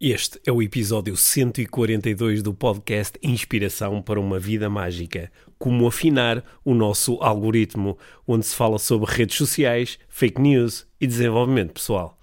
[0.00, 5.30] Este é o episódio 142 do podcast Inspiração para uma Vida Mágica.
[5.56, 7.96] Como afinar o nosso algoritmo,
[8.26, 12.18] onde se fala sobre redes sociais, fake news e desenvolvimento pessoal.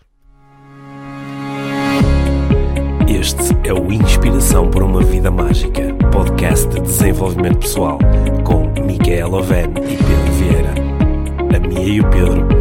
[3.08, 8.00] Este é o Inspiração para uma Vida Mágica, podcast de desenvolvimento pessoal,
[8.44, 10.74] com Micaela Oven e Pedro Vieira.
[11.56, 12.61] A Mia e o Pedro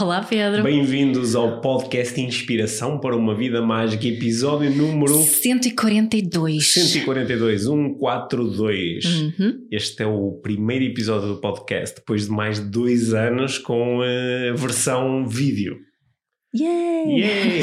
[0.00, 0.62] Olá, Pedro.
[0.62, 6.72] Bem-vindos ao podcast Inspiração para uma Vida Mágica, episódio número 142.
[6.72, 9.04] 142, 142.
[9.04, 9.66] Uhum.
[9.70, 14.54] Este é o primeiro episódio do podcast, depois de mais de dois anos com a
[14.56, 15.76] versão vídeo.
[16.54, 17.20] Yay!
[17.20, 17.62] Yay!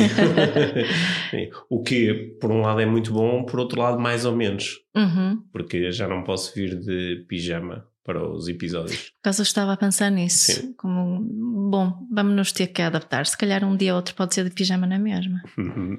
[1.70, 5.38] o que, por um lado, é muito bom, por outro lado, mais ou menos, Uhum.
[5.52, 9.10] porque já não posso vir de pijama para os episódios.
[9.10, 10.52] Por acaso eu estava a pensar nisso.
[10.52, 10.74] Sim.
[10.78, 11.20] Como,
[11.72, 13.26] bom, vamos nos ter que adaptar.
[13.26, 15.42] Se calhar um dia ou outro pode ser de pijama na mesma.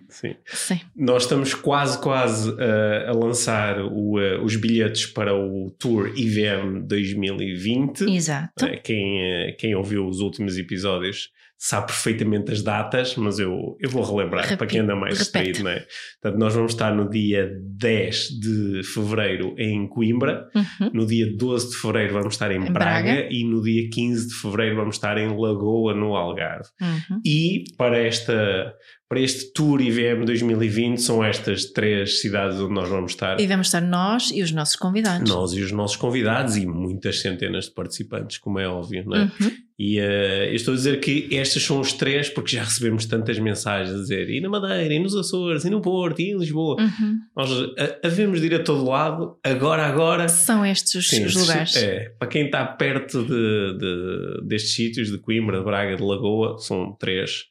[0.08, 0.36] Sim.
[0.46, 0.80] Sim.
[0.94, 6.86] Nós estamos quase, quase uh, a lançar o, uh, os bilhetes para o Tour IVM
[6.86, 8.02] 2020.
[8.04, 8.64] Exato.
[8.64, 14.02] Uh, quem, quem ouviu os últimos episódios sabe perfeitamente as datas, mas eu, eu vou
[14.04, 15.84] relembrar para quem anda mais distraído, não é?
[16.20, 20.90] Portanto, nós vamos estar no dia 10 de fevereiro em Coimbra, Uhum.
[20.92, 23.28] no dia 12 de fevereiro vamos estar em, Em Braga, Braga.
[23.30, 26.68] e no dia 15 de fevereiro vamos estar em Lagoa, no Algarve.
[26.80, 27.20] Uhum.
[27.24, 28.74] E para, esta,
[29.08, 33.38] para este Tour IVM 2020 são estas três cidades onde nós vamos estar.
[33.40, 35.30] E vamos estar nós e os nossos convidados.
[35.30, 39.22] Nós e os nossos convidados e muitas centenas de participantes, como é óbvio, não é?
[39.22, 39.52] Uhum.
[39.78, 43.38] E eh, eu estou a dizer que estas são os três porque já recebemos tantas
[43.38, 46.80] mensagens a dizer e na Madeira, e nos Açores, e no Porto, e em Lisboa.
[46.80, 47.16] Uhum.
[47.36, 50.28] Nós a- havemos de ir a todo lado, agora, agora.
[50.28, 51.76] São estes os, Sim, lugares.
[51.76, 56.58] É, para quem está perto de, de- destes sítios, de Coimbra, de Braga, de Lagoa,
[56.58, 57.44] são três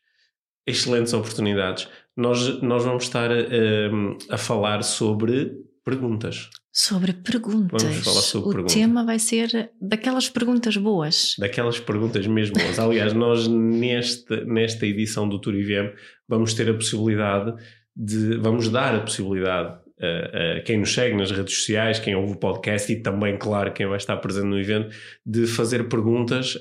[0.65, 1.87] excelentes oportunidades.
[2.15, 5.51] Nós, nós vamos estar hum, a falar sobre
[5.83, 6.49] perguntas.
[6.71, 7.81] Sobre perguntas.
[7.81, 8.73] Vamos falar sobre o perguntas.
[8.73, 11.35] tema vai ser daquelas perguntas boas.
[11.37, 12.79] Daquelas perguntas mesmo boas.
[12.79, 15.93] Aliás, nós neste, nesta edição do Tour IVM
[16.27, 17.53] vamos ter a possibilidade
[17.95, 22.33] de, vamos dar a possibilidade a, a quem nos segue nas redes sociais, quem ouve
[22.33, 24.93] o podcast e também, claro, quem vai estar presente no evento,
[25.25, 26.57] de fazer perguntas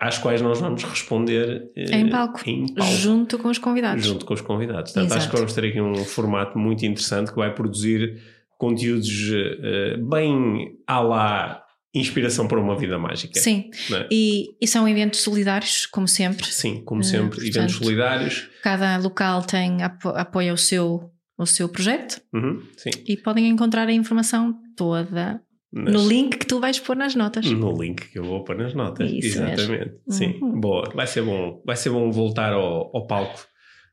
[0.00, 2.40] às quais nós vamos responder eh, Em palco.
[2.46, 4.04] em palco, Junto com os convidados.
[4.04, 4.92] junto com os convidados.
[4.92, 5.30] Portanto, acho Exato.
[5.30, 8.18] que vamos ter aqui um formato muito interessante que vai produzir
[8.58, 11.62] conteúdos eh, bem à la
[11.94, 13.38] inspiração para uma vida mágica.
[13.40, 13.68] Sim.
[13.92, 14.06] é?
[14.10, 16.46] E, e são eventos solidários, como sempre.
[16.46, 18.48] Sim, como Eh, sempre, portanto, eventos solidários.
[18.62, 22.90] Cada local tem apo apoia o seu, o seu projeto Uhum, sim.
[23.08, 27.46] e podem encontrar a informação toda No link que tu vais pôr nas notas.
[27.46, 29.10] no link que eu vou pôr nas notas.
[29.10, 29.54] Isso mesmo.
[29.74, 29.94] Exatamente.
[30.08, 30.60] Sim, Uhum.
[30.60, 30.90] boa.
[30.94, 31.62] Vai ser bom.
[31.64, 33.46] Vai ser bom voltar ao, ao palco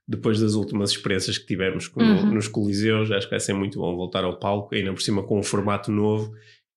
[0.07, 2.33] depois das últimas experiências que tivemos Uhum.
[2.33, 3.11] nos Coliseus.
[3.11, 5.91] Acho que vai ser muito bom voltar ao palco, ainda por cima com um formato
[5.91, 6.31] novo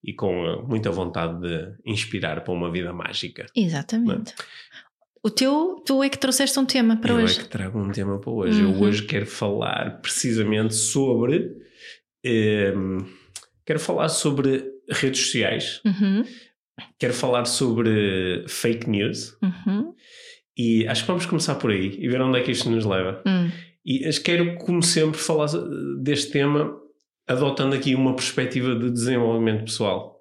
[0.05, 3.47] e com eh, muita vontade de inspirar para uma vida mágica.
[3.57, 4.35] Exatamente.
[5.23, 7.39] O teu, tu é que trouxeste um tema para eu hoje.
[7.41, 8.63] é que trago um tema para hoje.
[8.63, 8.81] Eu Uhum.
[8.83, 11.53] hoje quero falar precisamente sobre.
[12.25, 12.99] ehm,
[13.65, 15.81] quero falar sobre redes sociais.
[15.85, 16.25] Uhum,
[16.99, 19.95] Quero falar sobre fake news uhum,
[20.57, 23.23] e acho que vamos começar por aí e ver onde é que isto nos leva.
[23.27, 23.51] hum.
[23.85, 25.49] E acho que quero, como sempre, falar
[26.03, 26.79] deste tema
[27.27, 30.21] adotando aqui uma perspectiva de desenvolvimento pessoal,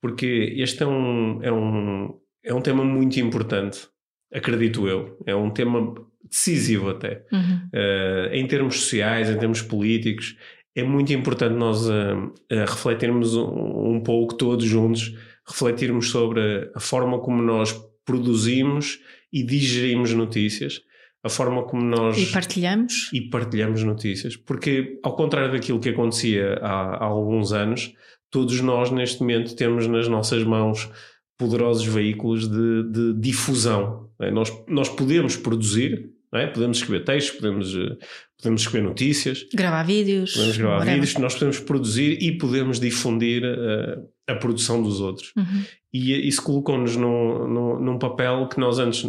[0.00, 3.88] porque este é um, é um, é um tema muito importante,
[4.32, 5.18] acredito eu.
[5.26, 7.24] É um tema decisivo até.
[7.32, 7.68] Uhum.
[7.72, 10.36] Eh, em termos sociais, em termos políticos,
[10.74, 12.14] é muito importante nós eh,
[12.50, 15.12] eh, refletirmos um, um pouco todos juntos,
[15.46, 17.72] refletirmos sobre a forma como nós
[18.04, 19.00] produzimos
[19.32, 20.80] e digerimos notícias,
[21.22, 23.10] a forma como nós E partilhamos.
[23.12, 27.92] e partilhamos notícias, porque ao contrário daquilo que acontecia há, há alguns anos,
[28.30, 30.88] todos nós neste momento temos nas nossas mãos
[31.36, 34.08] poderosos veículos de, de difusão.
[34.20, 34.30] é?
[34.30, 36.46] Nós, nós podemos produzir, é?
[36.46, 37.96] podemos escrever textos, podemos, eh,
[38.38, 40.32] podemos escrever notícias, Gravar vídeos.
[40.34, 40.94] podemos gravar whatever.
[41.00, 43.98] vídeos, nós podemos produzir e podemos difundir eh,
[44.28, 45.32] a produção dos outros.
[45.36, 45.64] Uhum.
[45.92, 49.04] E isso colocou-nos num, num, num papel que nós antes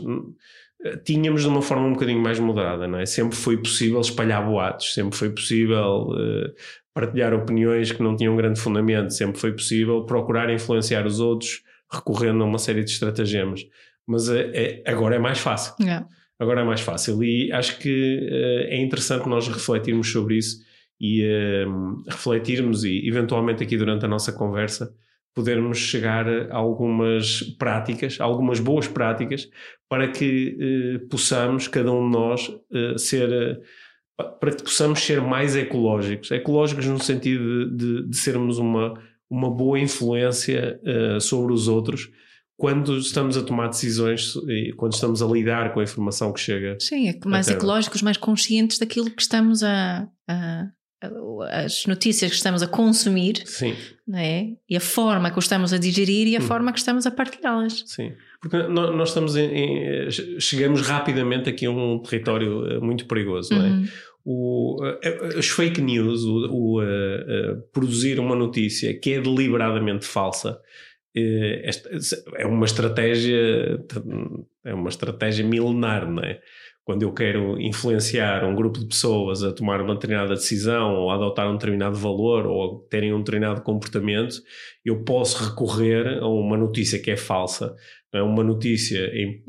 [1.05, 3.05] tínhamos de uma forma um bocadinho mais moderada, não é?
[3.05, 6.51] Sempre foi possível espalhar boatos, sempre foi possível eh,
[6.93, 12.41] partilhar opiniões que não tinham grande fundamento, sempre foi possível procurar influenciar os outros recorrendo
[12.43, 13.61] a uma série de estratagemas.
[14.07, 15.75] Mas eh, é- agora é mais fácil.
[15.79, 16.07] Yeah.
[16.41, 20.65] Agora é mais fácil e acho que uh, é interessante nós refletirmos sobre isso
[20.99, 24.91] e uh, refletirmos e eventualmente aqui durante a nossa conversa
[25.35, 29.47] podermos chegar a algumas práticas, algumas boas práticas
[29.87, 30.57] para que
[31.03, 32.51] uh, possamos, cada um de nós,
[32.97, 33.61] ser
[34.39, 36.31] para que possamos ser mais ecológicos.
[36.31, 38.95] Ecológicos no sentido de, de, de sermos uma,
[39.29, 40.79] uma boa influência
[41.19, 42.09] sobre os outros
[42.61, 46.77] quando estamos a tomar decisões e quando estamos a lidar com a informação que chega.
[46.79, 50.67] Sim, é mais ecológicos, mais conscientes daquilo que estamos a, a,
[51.01, 53.73] a, as notícias que estamos a consumir Sim.
[54.13, 54.49] É?
[54.69, 56.43] e a forma que estamos a digerir e a hum.
[56.43, 57.83] forma que estamos a partilhá-las.
[57.87, 60.09] Sim, porque nós estamos em, em,
[60.39, 63.69] chegamos rapidamente aqui a um território eh, muito perigoso, não é?
[63.69, 63.87] Uhum.
[64.23, 70.05] O, eh, as fake news, o, o uh, uh, produzir uma notícia que é deliberadamente
[70.05, 70.61] falsa, eh,
[71.15, 71.89] esta,
[72.37, 73.79] é uma estratégia
[74.63, 76.39] é uma estratégia milenar, não é?
[76.83, 81.15] Quando eu quero influenciar um grupo de pessoas a tomar uma determinada decisão ou a
[81.15, 84.41] adotar um determinado valor ou a terem um determinado comportamento,
[84.83, 87.75] eu posso recorrer a uma notícia que é falsa.
[88.11, 88.99] É uma notícia,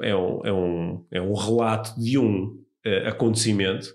[0.02, 2.44] é um, é um, é um relato de um
[2.86, 3.88] uh, acontecimento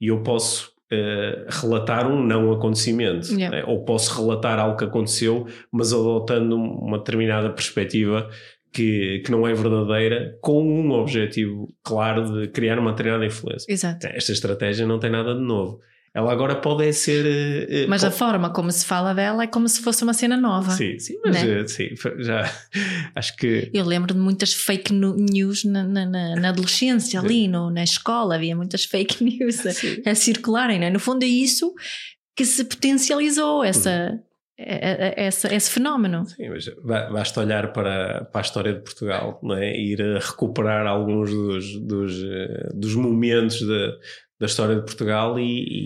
[0.00, 3.32] e eu posso uh, relatar um não acontecimento.
[3.32, 3.56] Yeah.
[3.56, 3.64] Né?
[3.66, 8.28] Ou posso relatar algo que aconteceu, mas adotando uma determinada perspectiva
[8.72, 13.70] que, que não é verdadeira, com um objetivo claro de criar uma determinada influência.
[13.70, 14.06] Exato.
[14.06, 15.80] Esta estratégia não tem nada de novo.
[16.14, 17.24] Ela agora pode ser.
[17.24, 18.14] Uh, mas pode...
[18.14, 20.72] a forma como se fala dela é como se fosse uma cena nova.
[20.72, 21.62] Sim, sim, mas né?
[21.62, 21.88] uh, sim,
[22.18, 22.44] já
[23.16, 23.70] acho que.
[23.72, 28.54] Eu lembro de muitas fake news na, na, na adolescência, ali no, na escola, havia
[28.54, 30.90] muitas fake news a, a, circularem, né?
[30.90, 31.72] No fundo é isso
[32.36, 34.10] que se potencializou, essa.
[34.12, 34.22] Uhum.
[35.16, 36.24] Esse, esse fenómeno.
[36.26, 39.76] Sim, mas basta olhar para, para a história de Portugal, não é?
[39.76, 42.14] ir a recuperar alguns dos, dos,
[42.72, 43.92] dos momentos de,
[44.42, 45.44] da história de Portugal e,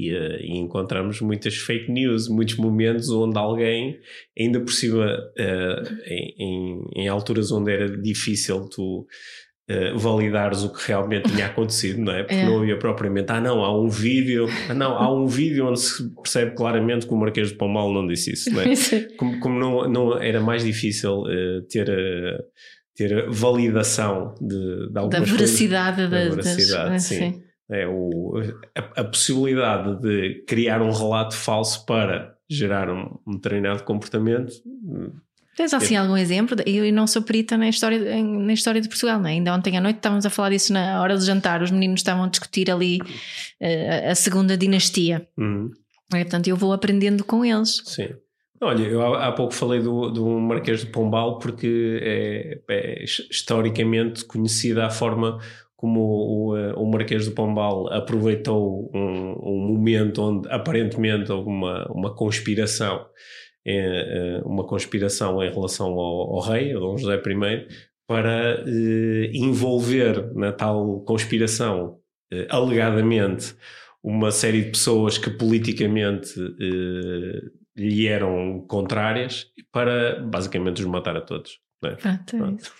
[0.08, 3.99] e, uh, e, encontramos muitas fake news, muitos momentos onde alguém,
[4.38, 9.00] ainda por cima, uh, em, em, alturas onde era difícil tu
[9.70, 12.23] uh, validares o que realmente tinha acontecido, não é?
[12.23, 12.47] Porque é.
[12.47, 16.11] não havia propriamente, ah não, há um vídeo, ah não, há um vídeo onde se
[16.14, 18.69] percebe claramente que o Marquês de Pombal não disse isso, não é?
[19.19, 21.25] como, como não, não era mais difícil
[21.69, 21.91] ter
[22.94, 27.19] ter validação de, de da veracidade, da, da veracidade, das, sim.
[27.19, 27.45] sim.
[27.68, 28.34] É o,
[28.76, 34.52] a, a, possibilidade de criar um relato falso para gerar um, um determinado comportamento.
[35.56, 35.98] Tens assim é.
[35.98, 36.56] algum exemplo?
[36.66, 39.32] Eu não sou perita na história, na história de Portugal, não é?
[39.32, 42.24] Ainda ontem à noite estávamos a falar disso na hora do jantar, os meninos estavam
[42.24, 45.26] a discutir ali uh, a segunda dinastia.
[45.36, 45.70] Uhum.
[46.12, 47.82] É, portanto, eu vou aprendendo com eles.
[47.86, 48.10] Sim.
[48.60, 54.24] Olha, eu há, há pouco falei do, do Marquês de Pombal porque é, é historicamente
[54.24, 55.38] conhecida a forma
[55.86, 61.86] como o, eh, o Marquês do Pombal aproveitou um, um momento onde aparentemente houve uma,
[61.92, 63.06] uma conspiração,
[63.64, 67.66] é, uma conspiração em relação ao, ao rei, a Dom José I,
[68.08, 71.98] para eh, envolver na tal conspiração,
[72.32, 73.54] eh, alegadamente,
[74.02, 77.42] uma série de pessoas que politicamente eh,
[77.76, 81.58] lhe eram contrárias para basicamente os matar a todos.
[81.82, 81.96] Né?
[81.96, 82.72] Pronto, é isso.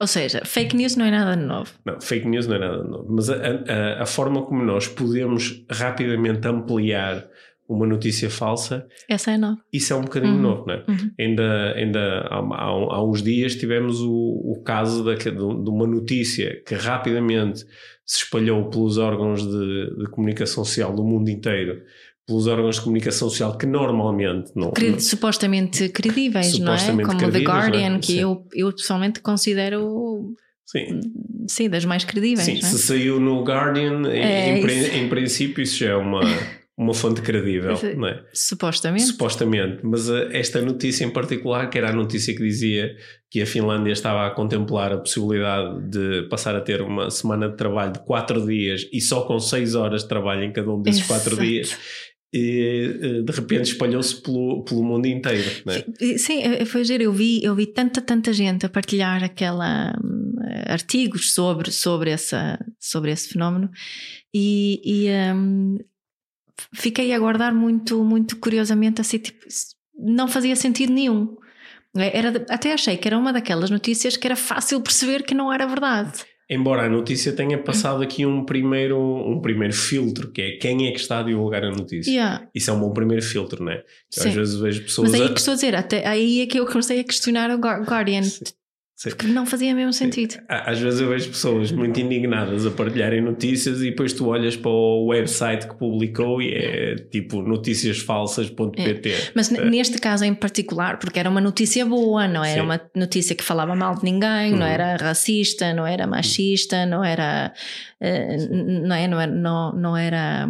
[0.00, 1.72] Ou seja, fake news não é nada novo.
[1.84, 3.06] Não, fake news não é nada novo.
[3.08, 7.26] Mas a, a, a forma como nós podemos rapidamente ampliar
[7.68, 8.86] uma notícia falsa.
[9.08, 9.58] Essa é nova.
[9.72, 10.42] Isso é um bocadinho uhum.
[10.42, 10.84] novo, não é?
[10.88, 11.10] Uhum.
[11.18, 16.62] Ainda, ainda há, há, há, uns dias tivemos o, o caso de, de, uma notícia
[16.64, 17.64] que rapidamente
[18.04, 21.82] se espalhou pelos órgãos de, de comunicação social do mundo inteiro
[22.26, 24.72] pelos órgãos de comunicação social que normalmente não.
[24.76, 27.20] não supostamente credíveis, supostamente não é?
[27.20, 27.42] Como The é?
[27.42, 27.98] Guardian, é?
[27.98, 30.34] que eu, eu pessoalmente considero.
[30.64, 31.00] Sim.
[31.48, 32.44] Sim, das mais credíveis.
[32.44, 32.62] Sim, é?
[32.62, 36.20] se saiu no Guardian, é, em, em, princípio isso já é uma,
[36.76, 38.22] uma fonte credível, não é?
[38.34, 39.04] Supostamente.
[39.04, 42.96] Supostamente, mas eh, esta notícia em particular, que era a notícia que dizia
[43.30, 47.56] que a Finlândia estava a contemplar a possibilidade de passar a ter uma semana de
[47.56, 51.00] trabalho de quatro dias e só com seis horas de trabalho em cada um desses
[51.00, 51.20] Exato.
[51.20, 51.78] quatro dias
[52.36, 55.50] e eh, de repente espalhou-se pelo, pelo mundo inteiro.
[55.66, 56.18] É?
[56.18, 57.02] Sim, eh, foi giro.
[57.02, 60.34] Eu vi, eu vi tanta, tanta gente a partilhar aquela um,
[60.66, 63.70] artigos sobre, sobre, essa, sobre esse fenómeno
[64.34, 65.78] e, e um,
[66.74, 69.46] fiquei a aguardar muito, muito curiosamente assim, tipo,
[69.98, 71.36] não fazia sentido nenhum.
[71.96, 75.66] Era, até achei que era uma daquelas notícias que era fácil perceber que não era
[75.66, 76.22] verdade.
[76.48, 80.92] Embora a notícia tenha passado aqui um primeiro, um primeiro filtro, que é quem é
[80.92, 82.10] que está a divulgar a notícia.
[82.10, 82.48] Yeah.
[82.54, 83.82] Isso é um bom primeiro filtro, não é?
[84.16, 85.10] Às vezes vejo pessoas.
[85.10, 85.32] Mas aí a...
[85.32, 88.22] que estou a dizer, até aí é que eu comecei a questionar o Guardian.
[88.22, 88.44] Sim.
[88.96, 89.10] Sim.
[89.10, 90.36] Porque não fazia mesmo sentido.
[90.48, 94.70] Às vezes eu vejo pessoas muito indignadas a partilharem notícias e depois tu olhas para
[94.70, 99.10] o website que publicou e é tipo noticiasfalsas.pt.
[99.10, 99.30] É.
[99.34, 99.62] Mas é.
[99.68, 102.66] neste caso em particular, porque era uma notícia boa, não era Sim.
[102.66, 104.60] uma notícia que falava mal de ninguém, uhum.
[104.60, 107.52] não era racista, não era machista, não era.
[108.00, 109.30] Uh, não, é, não era.
[109.30, 110.48] Não, não era,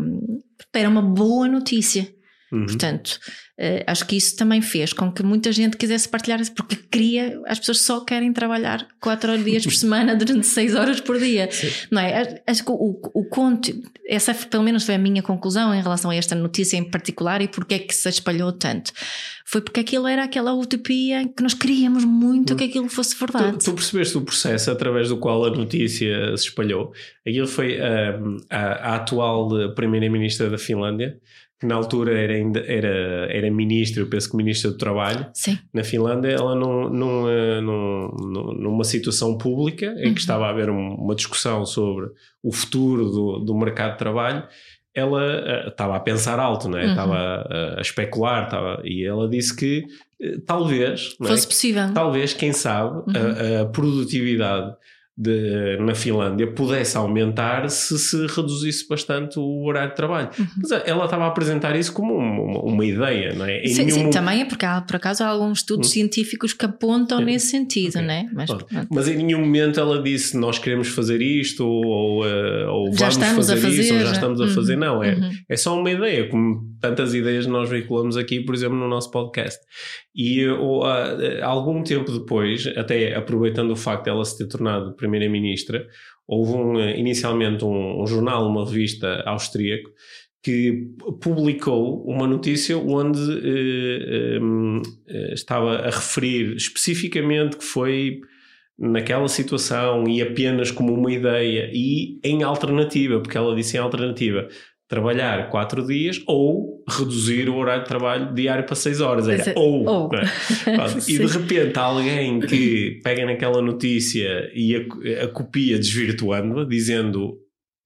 [0.73, 2.16] era uma boa notícia.
[2.53, 2.67] Uhum.
[2.67, 3.19] Portanto,
[3.59, 7.59] uh, acho que isso também fez com que muita gente quisesse partilhar, porque queria, as
[7.59, 11.51] pessoas só querem trabalhar 4 dias por semana durante 6 horas por dia.
[11.51, 11.69] Sim.
[11.91, 12.43] Não é?
[12.47, 13.73] Acho que o, o conto,
[14.07, 17.49] essa pelo menos foi a minha conclusão em relação a esta notícia em particular e
[17.49, 18.93] porque é que se espalhou tanto.
[19.49, 22.57] Foi porque aquilo era aquela utopia que nós queríamos muito uhum.
[22.57, 23.59] que aquilo fosse verdade.
[23.59, 26.93] Tu, tu, percebeste o processo através do qual a notícia se espalhou?
[27.27, 31.21] Aquilo foi um, a, a atual Primeira-Ministra da Finlândia
[31.59, 35.59] que na altura era, ainda, era, era ministra, eu penso que ministra do Trabalho, Sim.
[35.73, 40.15] na Finlândia, ela num, num, num, numa situação pública em que uhum.
[40.15, 42.11] estava a haver uma discussão sobre
[42.43, 44.47] o futuro do, do mercado de trabalho,
[44.95, 46.85] ela uh, estava a pensar alto, não é?
[46.85, 46.91] Uhum.
[46.91, 49.85] estava a, a, especular, estava, e ela disse que
[50.23, 51.49] uh, talvez, fosse é?
[51.49, 53.59] possível, talvez, quem sabe, uhum.
[53.59, 54.75] a, a produtividade
[55.19, 60.29] de, na Finlândia pudesse aumentar se se reduzisse bastante o horário de trabalho.
[60.39, 60.47] Uhum.
[60.59, 63.67] Mas ela estava a apresentar isso como uma, uma ideia, não é?
[63.67, 65.93] sim, sim, também é porque há, por acaso há alguns estudos uhum.
[65.95, 68.03] científicos que apontam nesse sentido, okay.
[68.03, 68.27] não é?
[68.33, 68.51] Mas,
[68.91, 73.37] Mas, em nenhum momento ela disse nós queremos fazer isto ou, uh, ou já vamos
[73.37, 74.47] fazer, fazer, isso ou já estamos uhum.
[74.47, 74.77] a fazer.
[74.77, 75.31] Não, é, uhum.
[75.49, 79.59] é só uma ideia, como tantas ideias nós veiculamos aqui, por exemplo, no nosso podcast.
[80.15, 84.95] E ou, uh, algum tempo depois, até aproveitando o facto de ela se ter tornado
[85.07, 85.87] primeira-ministra,
[86.27, 89.91] houve um, inicialmente um, um, jornal, uma revista austríaco,
[90.43, 94.83] que publicou uma notícia onde uh, um,
[95.33, 98.21] estava a referir especificamente que foi
[98.79, 104.49] naquela situação e apenas como uma ideia e em alternativa, porque ela disse em alternativa,
[104.89, 109.29] trabalhar quatro dias ou reduzir o horário de trabalho diário para seis horas.
[109.29, 109.85] Era ou.
[109.85, 110.11] ou.
[110.15, 110.23] É?
[111.09, 117.39] e de repente alguém que pega naquela notícia e a, a copia desvirtuando-a, dizendo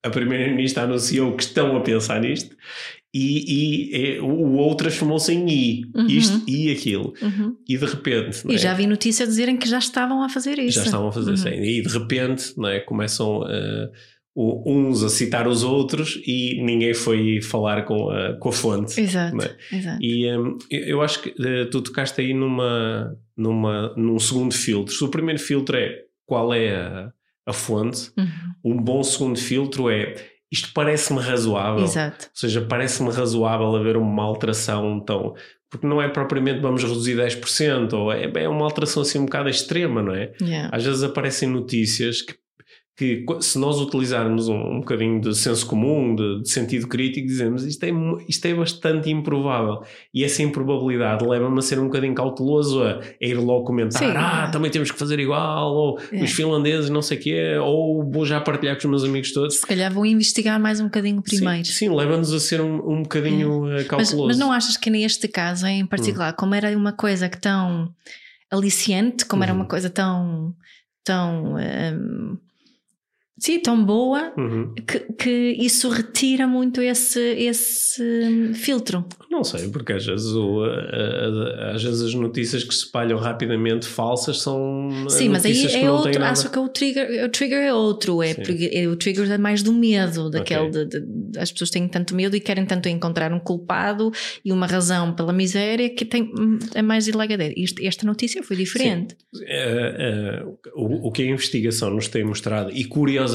[0.04, 2.54] a Primeira-Ministra anunciou que estão a pensar nisto.
[3.12, 6.06] E, e, e o outro transformou-se em I, uhum.
[6.06, 7.12] isto e aquilo.
[7.20, 7.56] Uhum.
[7.68, 8.42] E de repente.
[8.48, 8.58] E é?
[8.58, 10.78] já vi notícia dizerem que já estavam a fazer isso.
[10.78, 11.48] Já estavam a fazer isso.
[11.48, 11.54] Uhum.
[11.54, 12.78] E de repente não é?
[12.78, 13.90] começam a
[14.36, 19.00] uns a citar os outros e ninguém foi falar com a, com a fonte.
[19.00, 19.56] Exato, é?
[19.72, 19.98] exato.
[20.00, 24.94] E um, eu acho que uh, tu tocaste aí numa, numa, num segundo filtro.
[24.94, 27.12] Se o primeiro filtro é qual é a,
[27.46, 28.72] a fonte, uhum.
[28.72, 30.14] um bom segundo filtro é
[30.50, 31.84] isto parece-me razoável.
[31.84, 32.26] Exato.
[32.26, 35.34] Ou seja, parece-me razoável haver uma alteração tão.
[35.70, 39.48] Porque não é propriamente vamos reduzir 10%, ou é, é uma alteração assim um bocado
[39.48, 40.32] extrema, não é?
[40.42, 40.68] Yeah.
[40.72, 42.34] Às vezes aparecem notícias que
[43.00, 47.64] que se nós utilizarmos um, um bocadinho de senso comum, de, de, sentido crítico, dizemos
[47.64, 47.90] isto é,
[48.28, 49.82] isto é bastante improvável.
[50.12, 54.12] E essa improbabilidade leva-me a ser um bocadinho cauteloso a, a ir logo comentar: Sim.
[54.14, 56.22] ah, também temos que fazer igual, ou é.
[56.22, 59.56] os finlandeses, não sei o quê, ou vou já partilhar com os meus amigos todos.
[59.56, 61.64] Se calhar vou investigar mais um bocadinho primeiro.
[61.64, 63.84] Sim, sim leva-nos a ser um, um bocadinho é.
[63.84, 64.26] cauteloso.
[64.26, 66.36] Mas, mas, não achas que neste caso em particular, hum.
[66.36, 67.88] como era uma coisa que tão
[68.50, 69.68] aliciante, como era uma uhum.
[69.68, 70.54] coisa tão.
[71.02, 72.36] tão um,
[73.40, 74.74] sim, tão boa uhum.
[74.86, 79.04] que, que, isso retira muito esse, esse filtro.
[79.30, 80.62] Não sei, porque às vezes, o,
[81.72, 84.90] às vezes as notícias que se espalham rapidamente falsas são.
[85.08, 86.22] Sim, mas aí é outro.
[86.22, 88.22] Acho que o trigger, o trigger é outro.
[88.22, 88.36] É,
[88.72, 90.84] é o trigger é mais do medo, daquele okay.
[90.84, 94.12] de, de, as pessoas têm tanto medo e querem tanto encontrar um culpado
[94.44, 96.30] e uma razão pela miséria que tem,
[96.74, 97.54] é mais ilegadeira.
[97.82, 99.16] Esta notícia foi diferente.
[99.44, 100.44] É, é,
[100.74, 103.29] o, o que a investigação nos tem mostrado, e curiosamente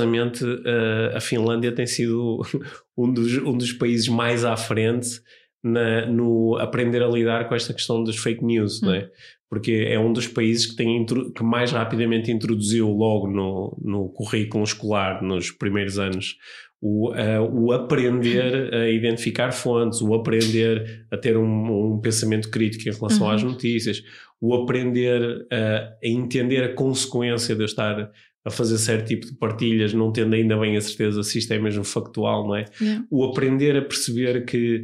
[1.13, 2.41] a Finlândia tem sido
[2.97, 5.21] um dos, um dos países mais à frente
[5.63, 8.87] na, no aprender a lidar com esta questão dos fake news, hum.
[8.87, 9.09] não é?
[9.49, 14.63] Porque é um dos países que, tem, que mais rapidamente introduziu logo no, no currículo
[14.63, 16.35] escolar, nos primeiros anos,
[16.81, 22.89] o, uh, o aprender a identificar fontes, o aprender a ter um, um pensamento crítico
[22.89, 23.33] em relação uhum.
[23.33, 24.03] às notícias,
[24.39, 28.11] o aprender a, a entender a consequência de eu estar
[28.45, 31.59] a fazer certo tipo de partilhas, não tendo ainda bem a certeza se isto é
[31.59, 32.65] mesmo factual, não é?
[32.79, 33.05] Yeah.
[33.09, 34.83] O aprender a perceber que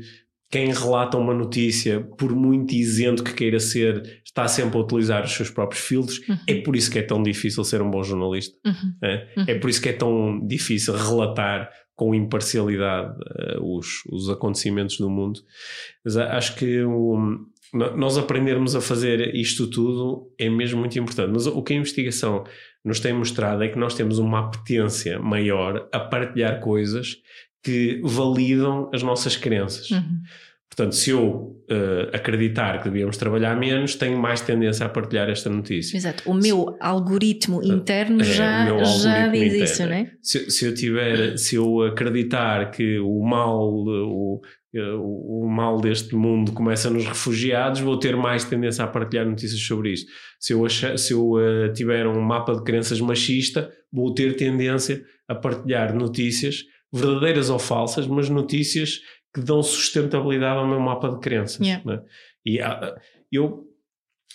[0.51, 5.31] quem relata uma notícia, por muito isento que queira ser, está sempre a utilizar os
[5.31, 6.19] seus próprios filtros.
[6.27, 6.37] Uhum.
[6.45, 8.57] É por isso que é tão difícil ser um bom jornalista.
[8.65, 8.93] Uhum.
[9.01, 9.27] É?
[9.37, 9.45] Uhum.
[9.47, 9.55] é?
[9.55, 13.15] por isso que é tão difícil relatar com imparcialidade
[13.57, 15.39] uh, os, os acontecimentos do mundo.
[16.03, 21.31] Mas acho que um, nós aprendermos a fazer isto tudo é mesmo muito importante.
[21.31, 22.43] Mas o que a investigação
[22.83, 27.17] nos tem mostrado é que nós temos uma apetência maior a partilhar coisas
[27.63, 29.91] que validam as nossas crenças.
[29.91, 30.21] Uhum.
[30.67, 35.49] Portanto, se eu uh, acreditar que devíamos trabalhar menos, tenho mais tendência a partilhar esta
[35.49, 35.97] notícia.
[35.97, 36.23] Exato.
[36.25, 39.63] O meu algoritmo interno é, já, algoritmo já diz interno.
[39.63, 40.11] isso, não é?
[40.21, 44.41] Se, se, eu tiver, se eu acreditar que o mal, o,
[44.79, 49.91] o, mal deste mundo começa nos refugiados, vou ter mais tendência a partilhar notícias sobre
[49.91, 50.09] isto.
[50.39, 55.03] Se eu, achar, se eu uh, tiver um mapa de crenças machista, vou ter tendência
[55.27, 56.63] a partilhar notícias
[56.93, 58.99] verdadeiras ou falsas, mas notícias
[59.33, 61.65] que dão sustentabilidade ao meu mapa de crenças.
[61.65, 61.83] Yeah.
[61.85, 62.01] Né?
[62.45, 62.95] E uh,
[63.31, 63.65] eu,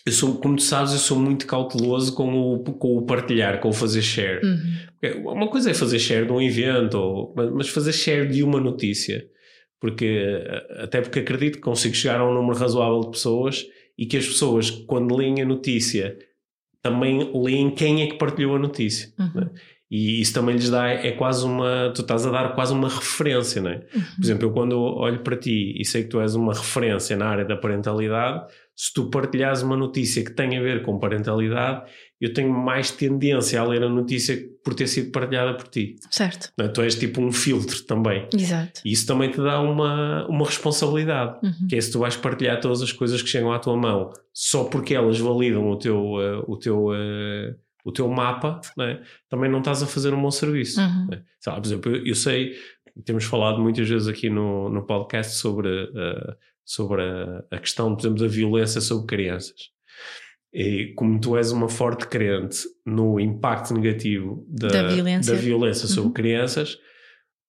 [0.06, 3.68] eu sou, como tu sabes, eu sou muito cauteloso com o, com o partilhar, com
[3.68, 4.40] o fazer share.
[4.44, 5.32] Uhum.
[5.32, 9.26] Uma coisa é fazer share de um evento, ou, mas fazer share de uma notícia.
[9.80, 10.42] Porque,
[10.78, 13.66] até porque acredito que consigo chegar a um número razoável de pessoas
[13.98, 16.18] e que as pessoas, quando leem a notícia,
[16.82, 19.12] também leem quem é que partilhou a notícia.
[19.18, 19.30] Uhum.
[19.34, 19.50] Né?
[19.90, 23.62] E isso também lhes dá, é quase uma, tu estás a dar quase uma referência,
[23.62, 23.76] não é?
[23.94, 24.02] Uhum.
[24.16, 27.26] Por exemplo, eu quando olho para ti e sei que tu és uma referência na
[27.28, 31.90] área da parentalidade, se tu partilhares uma notícia que tem a ver com parentalidade,
[32.20, 35.96] eu tenho mais tendência a ler a notícia por ter sido partilhada por ti.
[36.10, 36.52] Certo.
[36.60, 36.68] É?
[36.68, 38.28] tu és tipo um filtro também.
[38.34, 38.82] Exato.
[38.84, 41.66] E isso também te dá uma, uma responsabilidade, uhum.
[41.68, 44.64] que é se tu vais partilhar todas as coisas que chegam à tua mão só
[44.64, 49.60] porque elas validam o teu, uh, o teu uh, o teu mapa, né, também não
[49.60, 50.80] estás a fazer um bom serviço.
[50.80, 51.06] Uhum.
[51.08, 51.22] Né?
[51.38, 52.56] Sabe, por exemplo, eu, eu, sei,
[53.04, 56.34] temos falado muitas vezes aqui no, no podcast sobre, uh,
[56.66, 59.54] sobre a, a, questão, por exemplo, da violência sobre crianças.
[60.52, 65.86] E como tu és uma forte crente no impacto negativo da, da violência, da violência
[65.86, 66.12] sobre uhum.
[66.12, 66.78] crianças,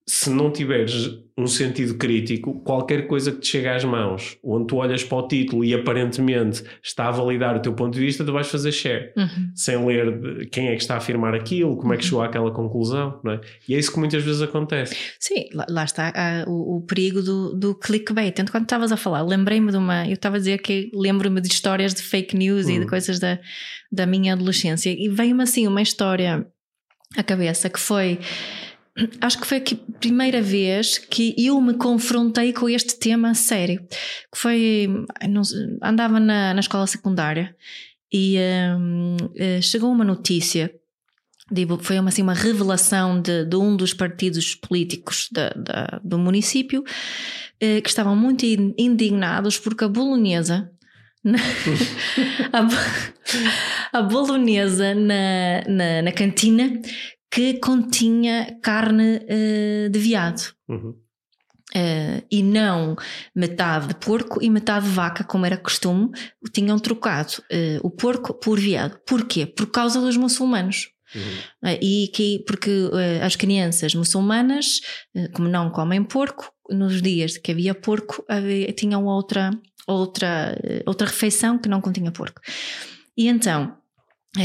[0.09, 4.77] se não tiveres um sentido crítico, qualquer coisa que te chegue às mãos, onde tu
[4.77, 8.31] olhas para o título e aparentemente está a validar o teu ponto de vista, tu
[8.31, 9.51] vais fazer share, uhum.
[9.53, 12.09] sem ler quem é que está a afirmar aquilo, como é que uhum.
[12.09, 13.41] chegou àquela conclusão, não é?
[13.67, 14.95] E é isso que muitas vezes acontece.
[15.19, 18.33] Sim, lá, lá está uh, o, o, perigo do, do clickbait.
[18.33, 20.07] Tanto quando estavas a falar, lembrei-me de uma.
[20.07, 22.71] Eu estava a dizer que lembro-me de histórias de fake news uhum.
[22.71, 22.87] e de uhum.
[22.87, 23.37] coisas da,
[23.91, 26.47] da minha adolescência, e veio-me assim uma história
[27.15, 28.19] à cabeça que foi
[29.21, 33.81] acho que foi a primeira vez que eu me confrontei com este tema sério.
[34.31, 34.87] Que foi.
[35.83, 37.55] Andava na, na escola secundária
[38.11, 38.37] e
[38.77, 40.73] um, eh, chegou uma notícia.
[41.79, 46.83] Foi uma, assim, uma revelação de, de um dos partidos políticos da, da, do município
[47.59, 50.69] eh, que estavam muito indignados porque a bolonhesa
[52.53, 54.01] a, a
[54.95, 56.79] na, na, na, cantina
[57.37, 60.41] que continha carne uh, de veado.
[60.67, 60.95] Uhum.
[61.75, 62.95] Uh, e não
[63.35, 66.09] metade de porco e metade de vaca, como era costume,
[66.51, 68.97] tinham trocado uh, o porco por veado.
[69.05, 69.45] Porquê?
[69.45, 70.89] Por causa dos muçulmanos.
[71.13, 71.69] Uhum.
[71.71, 72.71] Uh, e que, porque
[73.21, 74.81] as crianças muçulmanas,
[75.35, 79.51] como não comem porco, nos dias que havia porco, havia, tinham outra,
[79.85, 82.41] outra, outra refeição que não continha porco.
[83.15, 83.76] E então,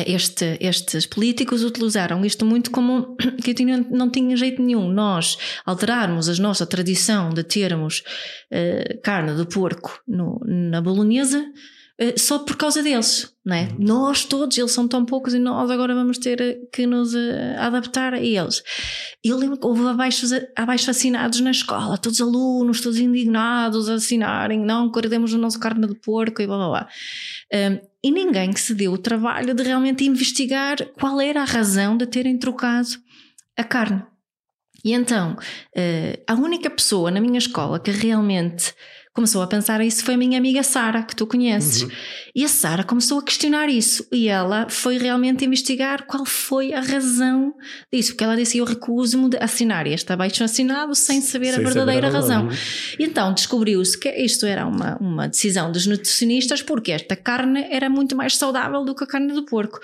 [0.07, 3.55] este, estes políticos utilizaram isto muito como que
[3.91, 4.89] não tinha jeito nenhum.
[4.89, 8.03] Nós alterarmos a nossa tradição de termos
[8.51, 11.45] uh, carne de porco no, na bolonhesa
[12.03, 13.63] uh, só por causa deles, não é?
[13.63, 13.77] Uhum.
[13.79, 17.19] Nós todos, eles são tão poucos e nós agora vamos ter que nos uh,
[17.59, 18.63] adaptar a eles.
[19.23, 24.61] Eu lembro que houve abaixo, abaixo assinados na escola, todos alunos, todos indignados a assinarem,
[24.61, 26.89] não, queremos a nossa carne de porco e blá blá blá.
[28.05, 32.05] E ninguém que se deu o trabalho de realmente investigar qual era a razão de
[32.07, 32.89] terem trocado
[33.57, 34.03] a carne.
[34.85, 38.75] E então, uh, a única pessoa na minha escola que realmente
[39.15, 41.83] começou a pensar isso foi a minha amiga Sara, que tu conheces.
[41.83, 41.91] Uhum.
[42.35, 46.81] E a Sara começou a questionar isso e ela foi realmente investigar qual foi a
[46.81, 47.55] razão
[47.93, 51.69] disso, porque ela disse: Eu recuso-me de assinar este abaixo assinado sem saber sem a
[51.69, 52.49] verdadeira saber razão.
[52.99, 57.91] E então descobriu-se que isto era uma, uma decisão dos nutricionistas, porque esta carne era
[57.91, 59.79] muito mais saudável do que a carne do porco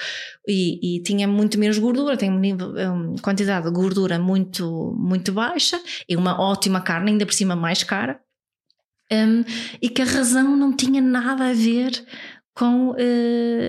[0.46, 6.16] e, e tinha muito menos gordura, tem uma quantidade de gordura muito, muito baixa e
[6.16, 8.18] uma ótima carne, ainda por cima mais cara
[9.12, 9.44] um,
[9.80, 12.04] e que a razão não tinha nada a ver
[12.58, 12.96] com uh,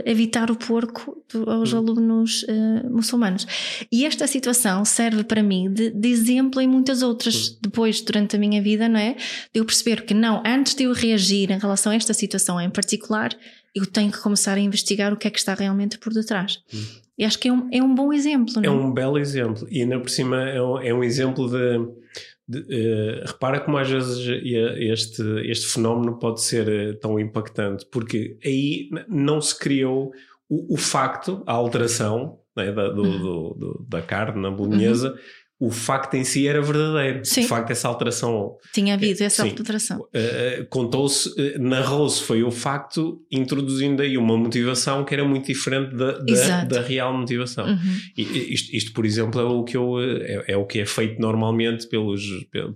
[0.03, 1.77] evitar o porco aos hum.
[1.77, 3.45] alunos uh, muçulmanos.
[3.91, 7.57] E esta situação serve para mim de, de exemplo em muitas outras, hum.
[7.61, 9.13] depois, durante a minha vida, não é?
[9.53, 12.69] De eu perceber que não, antes de eu reagir em relação a esta situação em
[12.69, 13.29] particular,
[13.75, 16.57] eu tenho que começar a investigar o que é que está realmente por detrás.
[16.73, 16.83] Hum.
[17.15, 18.67] E acho que é um, é um bom exemplo, não é?
[18.67, 19.67] É um belo exemplo.
[19.69, 21.98] E ainda por cima é um, é um exemplo de
[22.49, 24.27] de, uh, repara como às vezes
[24.79, 30.11] este, este fenómeno pode ser tão impactante, porque aí não se criou
[30.49, 33.19] o, o facto, a alteração né, da, do, uhum.
[33.19, 35.11] do, do, da carne na bolonhesa.
[35.11, 37.25] Uhum o facto em si era verdadeiro.
[37.25, 37.41] Sim.
[37.41, 38.55] De facto, essa alteração.
[38.73, 39.99] Tinha havido essa sim, alteração.
[39.99, 45.93] Uh, Contou-se, uh, narrou-se, foi o facto, introduzindo aí uma motivação que era muito diferente
[45.93, 47.67] da, da, da real motivação.
[47.67, 47.97] Uhum.
[48.17, 51.19] E, isto, isto, por exemplo, é o que, eu, é, é, o que é feito
[51.19, 52.23] normalmente pelos,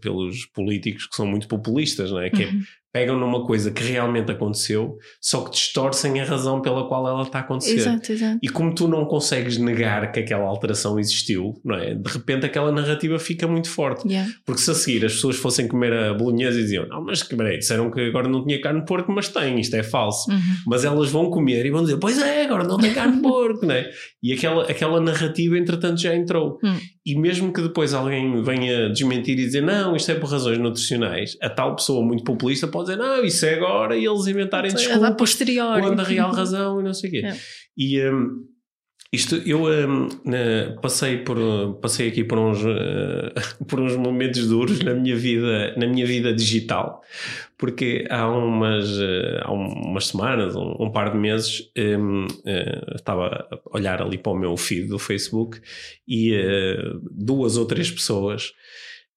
[0.01, 2.29] pelos políticos que são muito populistas, não é?
[2.29, 2.59] Que é uhum.
[2.59, 7.23] é pegam numa coisa que realmente aconteceu, só que distorcem a razão pela qual ela
[7.23, 7.77] está a acontecer.
[7.77, 8.39] Exato, exato.
[8.41, 11.95] E como tu não consegues negar que aquela alteração existiu, não é?
[11.95, 14.07] De repente aquela narrativa fica muito forte.
[14.07, 14.31] Yeah.
[14.45, 17.35] Porque se a seguir as pessoas fossem comer a bolonhesa e diziam, não, mas que
[17.35, 20.29] peraí, disseram que agora não tinha carne de porco, mas tem, isto é falso.
[20.31, 20.39] Uhum.
[20.67, 23.65] Mas elas vão comer e vão dizer, pois é, agora não tem carne de porco,
[23.65, 23.89] não é?
[24.21, 26.59] E aquela, aquela narrativa, entretanto, já entrou.
[26.63, 26.77] Uhum.
[27.05, 31.35] E mesmo que depois alguém venha desmentir e dizer, não, isto é por razões nutricionais,
[31.41, 34.87] a tal pessoa muito populista pode dizer, não, isso é agora, e eles inventarem Sei,
[34.87, 35.79] desculpas posterior.
[35.79, 37.23] quando a real razão e não sei o quê.
[37.33, 37.37] É.
[37.75, 38.45] E um,
[39.13, 40.07] isto, eu um,
[40.81, 41.37] passei, por,
[41.79, 43.31] passei aqui por uns, uh,
[43.69, 46.99] por uns momentos duros na minha vida, na minha vida digital,
[47.55, 52.95] porque há umas, uh, há umas semanas, um, um par de meses, um, uh, eh,
[52.95, 55.61] estava a olhar ali para o meu feed do Facebook
[56.07, 56.33] e
[57.11, 58.51] duas ou três pessoas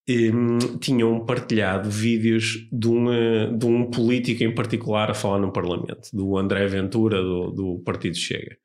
[0.09, 6.09] um, tinham partilhado vídeos de um, de um político em particular a falar no Parlamento,
[6.13, 8.57] do André Ventura, do, do Partido Chega.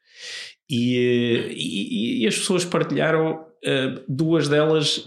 [0.70, 5.07] E, eh, e, e as pessoas partilharam, uh, duas delas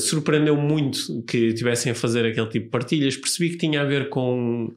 [0.00, 3.16] surpreendeu muito que tivessem a fazer aquele tipo de partilhas.
[3.16, 4.74] Percebi que tinha a ver com,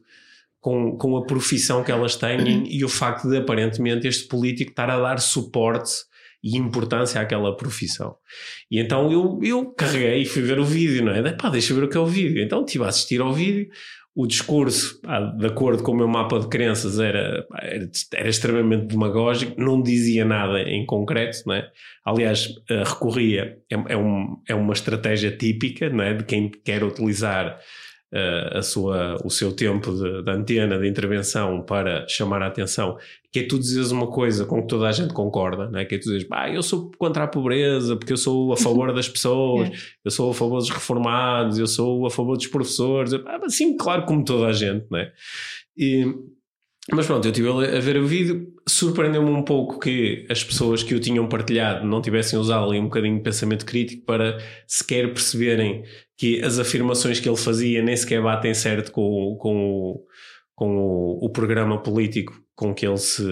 [0.60, 4.88] com, com a profissão que elas têm e o facto de aparentemente este político estar
[4.88, 6.08] a dar suporte
[6.42, 8.16] e importância àquela profissão.
[8.70, 11.22] E então eu, eu carreguei e fui ver o vídeo, não é?
[11.22, 12.42] De, pá, deixa ver o que é o vídeo.
[12.42, 13.68] Então estive a assistir ao vídeo.
[14.12, 15.00] O discurso,
[15.38, 20.24] de acordo com o meu mapa de crenças, era, era, era, extremamente demagógico, não dizia
[20.24, 21.70] nada em concreto, não é?
[22.04, 26.14] Aliás, uh, recorria, é, é, um, é uma estratégia típica, não é?
[26.14, 27.60] De quem quer utilizar
[28.12, 32.98] uh, a sua, o seu tempo de, de, antena, de intervenção para chamar a atenção,
[33.32, 35.84] que é tu dizes uma coisa com que toda a gente concorda, não é?
[35.84, 38.92] que é tu dizes, ah, eu sou contra a pobreza, porque eu sou a favor
[38.92, 39.72] das pessoas, é.
[40.04, 44.04] eu sou a favor dos reformados, eu sou a favor dos professores, ah, sim, claro,
[44.04, 45.12] como toda a gente, não é?
[45.76, 46.04] E,
[46.92, 50.94] mas pronto, eu estive a ver o vídeo, surpreendeu-me um pouco que as pessoas que
[50.94, 55.84] o tinham partilhado não tivessem usado ali um bocadinho de pensamento crítico para sequer perceberem
[56.16, 60.04] que as afirmações que ele fazia nem sequer batem certo com, com,
[60.54, 63.24] com o, o programa político com que ele se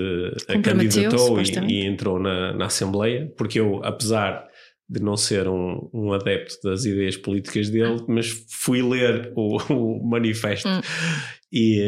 [0.63, 4.49] candidatou e, e, entrou na, na Assembleia, porque eu, apesar
[4.89, 10.09] de não ser um, um adepto das ideias políticas dele, mas fui ler o, o
[10.09, 10.67] manifesto.
[10.67, 10.81] Hum
[11.51, 11.81] e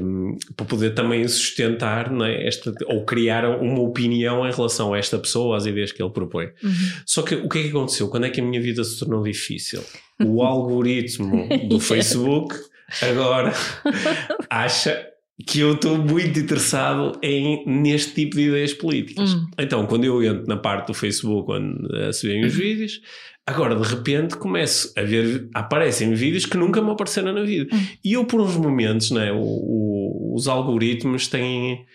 [0.00, 4.98] um, ehm, para poder também sustentar é, esta, ou criar uma opinião em relação a
[4.98, 6.46] esta pessoa, às ideias que ele propõe.
[6.62, 6.72] Uhum.
[7.04, 8.08] Só que o que é que aconteceu?
[8.08, 9.82] Quando é que a minha vida se tornou difícil?
[10.24, 12.54] O algoritmo do Facebook
[13.02, 13.52] agora
[14.48, 15.06] acha
[15.46, 19.34] que eu estou muito interessado em, neste tipo de ideias políticas.
[19.34, 19.46] Uhum.
[19.58, 23.00] Então, quando eu entro na parte do Facebook onde se veem os vídeos,
[23.48, 27.74] Agora, de repente, começo a ver, aparecem vídeos que nunca me apareceram na vida.
[27.74, 27.86] Hum.
[28.04, 31.86] E eu, por uns momentos, né, o, o, os algoritmos têm.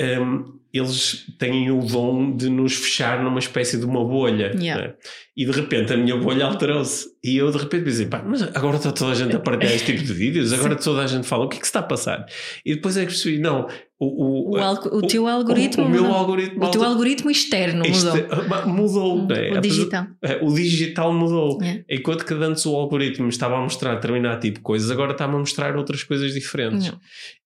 [0.00, 4.52] Um, eles têm o dom de nos fechar numa espécie de uma bolha.
[4.58, 4.88] Yeah.
[4.88, 4.94] Né?
[5.36, 7.06] E de repente a minha bolha alterou-se.
[7.22, 9.92] E eu de repente pensei, pá, mas agora está toda a gente a partilhar este
[9.92, 11.84] tipo de vídeos, agora toda a gente fala, o que é que se está a
[11.84, 12.26] passar?
[12.66, 13.68] E depois é que percebi, não,
[14.00, 15.84] o, o, o, o teu algoritmo.
[15.84, 16.64] O, meu algoritmo.
[16.64, 18.16] O teu algoritmo externo mudou.
[18.16, 19.18] Este, mudou.
[19.18, 19.58] Hum, né?
[19.58, 20.06] O digital.
[20.22, 21.58] É, o digital mudou.
[21.60, 21.84] Yeah.
[21.90, 25.38] Enquanto que antes o algoritmo estava a mostrar determinado tipo de coisas, agora está-me a
[25.38, 26.86] mostrar outras coisas diferentes.
[26.86, 27.00] Yeah.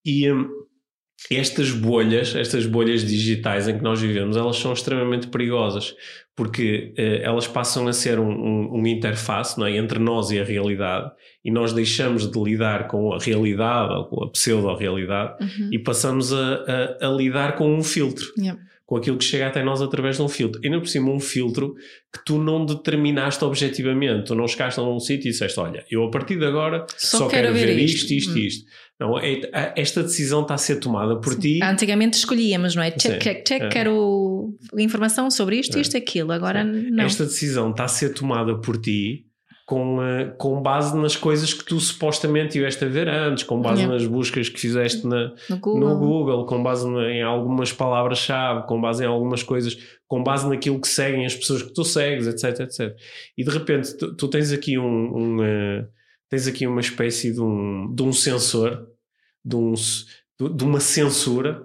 [0.04, 0.71] E.
[1.30, 5.94] Estas bolhas, estas bolhas digitais em que nós vivemos, elas são extremamente perigosas
[6.34, 9.76] porque eh, elas passam a ser um, um, um interface é?
[9.76, 11.10] entre nós e a realidade
[11.44, 15.68] e nós deixamos de lidar com a realidade ou com a pseudo-realidade uhum.
[15.72, 16.54] e passamos a,
[17.00, 18.26] a, a, lidar com um filtro.
[18.38, 18.60] Yeah.
[18.86, 20.60] Com aquilo que chega até nós através de um filtro.
[20.62, 21.74] E ainda por cima, um filtro
[22.12, 24.26] que tu não determinaste objetivamente.
[24.26, 27.18] Tu não chegaste a um sítio e disseste: Olha, eu a partir de agora só,
[27.18, 28.32] só quero, quero, ver isto, isto, isto.
[28.32, 28.38] Hum.
[28.38, 28.66] isto.
[29.02, 31.40] Não, é, esta decisão está a ser tomada por Sim.
[31.40, 31.60] ti.
[31.62, 32.92] Antigamente escolhíamos, não é?
[32.92, 33.68] Check, check, check, é.
[33.68, 35.80] quero informação sobre isto, é.
[35.80, 36.30] isto, aquilo.
[36.30, 36.90] Agora Sim.
[36.90, 37.04] não.
[37.04, 39.26] Esta decisão está a ser tomada por ti
[39.66, 43.82] com, uh, com base nas coisas que tu supostamente tiveste a ver antes, com base
[43.82, 43.94] Yeah.
[43.94, 45.80] nas buscas que fizeste na, No Google.
[45.80, 50.80] no Google, com base em algumas palavras-chave, com base em algumas coisas, com base naquilo
[50.80, 52.94] que seguem as pessoas que tu segues, etc, etc.
[53.36, 55.86] E de repente tu, tu tens aqui um, um, eh,
[56.28, 58.86] tens aqui uma espécie de um, de um sensor,
[59.44, 61.62] de, um, de uma censura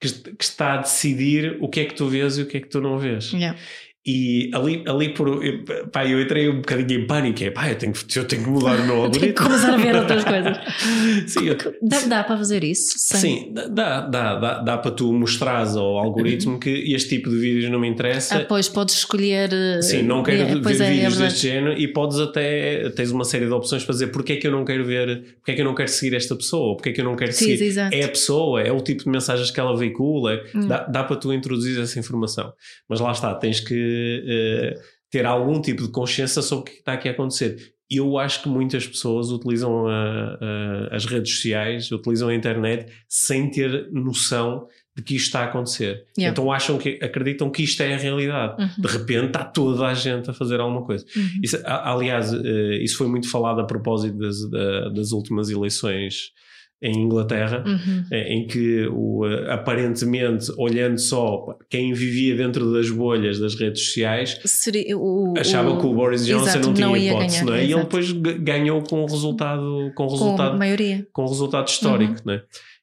[0.00, 2.60] que, que está a decidir o que é que tu vês e o que é
[2.60, 3.32] que tu não vês.
[3.32, 3.58] Yeah.
[4.06, 7.74] E ali, ali por, eu- pá, eu entrei um bocadinho em pânico, é pá, eu
[7.76, 9.44] tenho, que- eu tenho que mudar o meu Tenho que algoritmo.
[9.46, 10.56] começar a ver outras coisas.
[11.26, 12.94] Sim, eu, Dá, dá para fazer isso?
[12.96, 13.66] sem- Sim, dá,
[14.00, 14.00] dá,
[14.38, 18.38] dá, dá para tu mostrares ao algoritmo que este tipo de vídeos não me interessa.
[18.38, 19.50] Ah, pois podes escolher.
[19.52, 21.18] eh, Sim, não quero é, ver é, é vídeos verdade.
[21.18, 24.46] deste género e podes até tens uma série de opções para dizer porque é que
[24.46, 26.92] eu não quero ver, porque é que eu não quero seguir esta pessoa, porque é
[26.92, 27.62] que eu não quero Sim, seguir.
[27.64, 27.94] exato.
[27.94, 30.66] É a pessoa, é o tipo de mensagens que ela veicula, é- Hum.
[30.68, 32.52] dá, dá para tu introduzir essa informação.
[32.88, 33.88] Mas lá está, tens que
[34.26, 34.80] eh,
[35.10, 37.56] ter algum tipo de consciência sobre o que está aqui a acontecer.
[37.90, 43.50] Eu acho que muitas pessoas utilizam a- a- as redes sociais, utilizam a internet sem
[43.50, 46.04] ter noção de que isto está a acontecer.
[46.18, 46.32] Yeah.
[46.32, 48.60] Então acham que acreditam que isto é a realidade.
[48.60, 48.82] Uhum.
[48.82, 51.06] De repente está toda a gente a fazer alguma coisa.
[51.16, 51.40] Uhum.
[51.42, 56.32] Isso, aliás, eh, isso foi muito falado a propósito das, da- das últimas eleições
[56.80, 58.04] em Inglaterra, Uhum.
[58.12, 63.86] eh, em que o, eh, aparentemente, olhando só quem vivia dentro das bolhas das redes
[63.86, 67.44] sociais, Seria o, achava o- que o Boris Johnson Exato, não tinha não hipótese, ganhar,
[67.46, 67.64] não é?
[67.64, 71.06] E ele depois ganhou com o resultado, com com resultado, a maioria.
[71.12, 72.18] com resultado histórico, Uhum.
[72.26, 72.42] não é?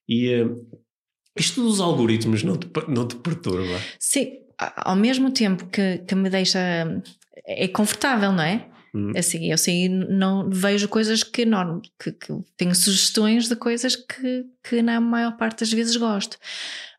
[0.09, 0.47] E eh,
[1.37, 3.79] isto dos algoritmos não te, não te perturba?
[3.99, 4.27] Sim,
[4.77, 6.59] ao mesmo tempo que, que me deixa.
[7.47, 8.65] É confortável, não é?
[8.95, 9.11] Hum.
[9.15, 11.81] Assim, eu sei, não vejo coisas que não.
[12.01, 16.37] Que, que tenho sugestões de coisas que, que na maior parte das vezes gosto.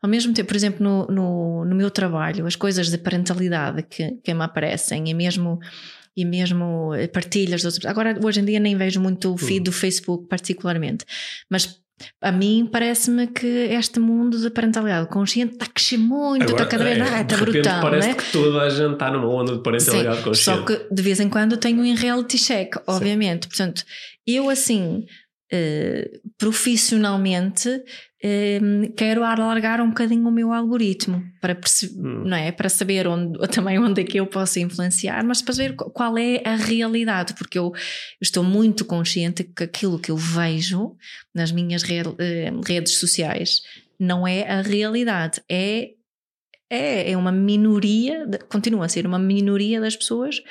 [0.01, 4.11] Ao mesmo tempo, por exemplo, no, no, no meu trabalho, as coisas de parentalidade que,
[4.23, 5.59] que me aparecem e mesmo.
[6.15, 7.85] E mesmo eh, partilhas de outras.
[7.85, 9.63] Agora, hoje em dia, nem vejo muito o feed Hum.
[9.65, 11.05] do Facebook, particularmente.
[11.47, 11.79] Mas
[12.21, 16.83] a mim parece-me que este mundo de parentalidade consciente está a crescer muito, está cada
[16.83, 18.13] vez é, está brutal, parece né?
[18.13, 20.59] que toda a gente está numa onda de parentalidade Sim, consciente.
[20.59, 23.47] só que de vez em quando tenho um reality check, obviamente.
[23.47, 23.83] Portanto,
[24.25, 25.05] eu assim,
[25.51, 27.81] eh, profissionalmente,
[28.23, 28.59] eh,
[28.95, 32.23] quero alargar um bocadinho o meu algoritmo para, perce- Hum.
[32.25, 32.51] não é?
[32.51, 36.17] para saber onde, também onde é que eu posso influenciar, mas para saber qu- qual
[36.17, 37.71] é a realidade, porque eu
[38.21, 40.95] estou muito consciente que aquilo que eu vejo
[41.33, 43.61] nas minhas eh, redes sociais
[43.99, 45.91] não é a realidade, é
[46.69, 50.41] é, é uma minoria, continua a ser uma minoria das pessoas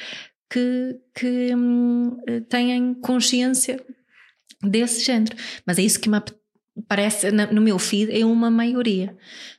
[0.50, 3.78] que, que hum, eh, têm consciência
[4.62, 5.36] desse género.
[5.66, 6.30] Mas é isso que me ap-
[6.88, 9.16] parece, no meu feed, é uma maioria.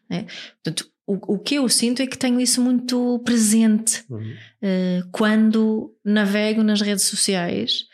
[0.10, 0.25] né?
[0.63, 4.34] Portanto, o, o que eu sinto é que tenho isso muito presente Uhum.
[4.62, 7.86] eh, quando navego nas redes sociais.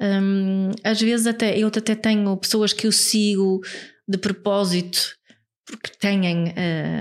[0.00, 3.60] Hum, às vezes até eu até tenho pessoas que eu sigo
[4.08, 5.16] de propósito
[5.64, 6.20] porque têm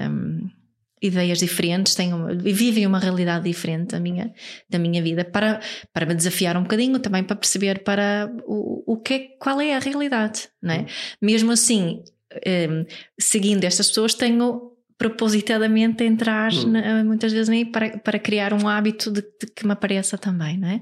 [0.10, 0.48] hum,
[1.04, 4.34] ideias diferentes, têm uma- vivem uma realidade diferente da minha,
[4.70, 5.60] da minha vida para,
[5.94, 9.76] para me desafiar um bocadinho, também para perceber para o, o que é, qual é
[9.76, 10.86] a realidade, não é?
[11.22, 12.02] Mesmo assim,
[12.48, 12.86] hum,
[13.20, 16.72] seguindo estas pessoas, tenho propositadamente a entrar Hum.
[16.72, 20.58] na- muitas vezes aí para, para criar um hábito de, de que me apareça também,
[20.58, 20.82] não é?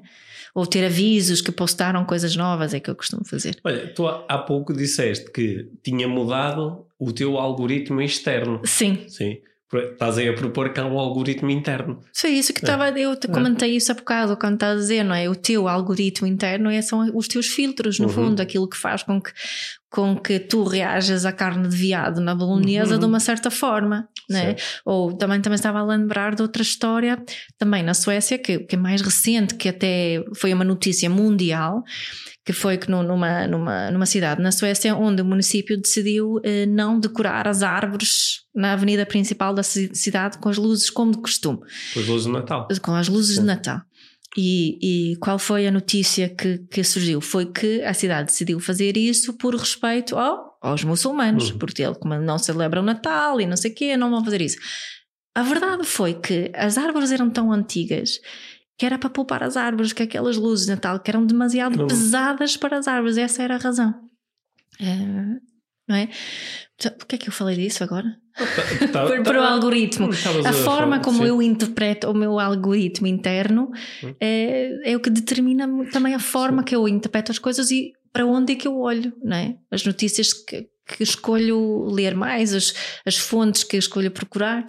[0.53, 3.57] Ou ter avisos que postaram coisas novas, é que eu costumo fazer.
[3.63, 8.59] Olha, tu há há pouco disseste que tinha mudado o teu algoritmo externo.
[8.65, 9.37] Sim, Sim.
[9.73, 11.99] Estás aí a propor que há um algoritmo interno.
[12.13, 12.89] foi isso que estava.
[12.89, 15.29] Eu te comentei isso há bocado, quando estás a dizer, não é?
[15.29, 18.13] O teu algoritmo interno é, são os teus filtros, no Uhum.
[18.13, 19.31] fundo, aquilo que faz com que,
[19.89, 22.99] com que tu reajas à carne de viado na bolonhesa Uhum.
[22.99, 24.55] de uma certa forma, não é?
[24.85, 27.21] Ou também, também estava a lembrar de outra história,
[27.57, 31.83] também na Suécia, que, que é mais recente, que até foi uma notícia mundial,
[32.45, 36.99] que foi que numa, numa, numa cidade na Suécia, onde o município decidiu eh, não
[36.99, 41.59] decorar as árvores na avenida principal da ci- cidade com as luzes como de costume,
[41.93, 42.67] Com as luzes do Natal.
[42.81, 43.41] com as luzes Sim.
[43.41, 43.81] de Natal.
[44.37, 47.19] E, e qual foi a notícia que, que surgiu?
[47.19, 51.57] Foi que a cidade decidiu fazer isso por respeito ao, aos muçulmanos, Uhum.
[51.57, 54.41] porque ele, como não celebram o Natal e não sei o quê, não vão fazer
[54.41, 54.57] isso.
[55.35, 58.19] A verdade foi que as árvores eram tão antigas
[58.81, 61.85] que era para poupar as árvores, que aquelas luzes de Natal que eram demasiado Não.
[61.85, 63.93] pesadas para as árvores, essa era a razão.
[64.79, 65.39] Eh,
[65.87, 66.09] não é?
[66.73, 68.17] Então, Porquê é que eu falei disso agora?
[68.91, 70.09] Tá- Por- tá- para o algoritmo.
[70.09, 71.25] Estavas A forma falar- como sim.
[71.27, 73.69] eu interpreto o meu algoritmo interno
[74.03, 74.15] Hum.
[74.19, 76.65] é, é o que determina também a forma Sim.
[76.65, 79.57] que eu interpreto as coisas e para onde é que eu olho, não é?
[79.69, 82.73] As notícias que, que escolho ler mais, as,
[83.05, 84.65] as fontes que escolho procurar.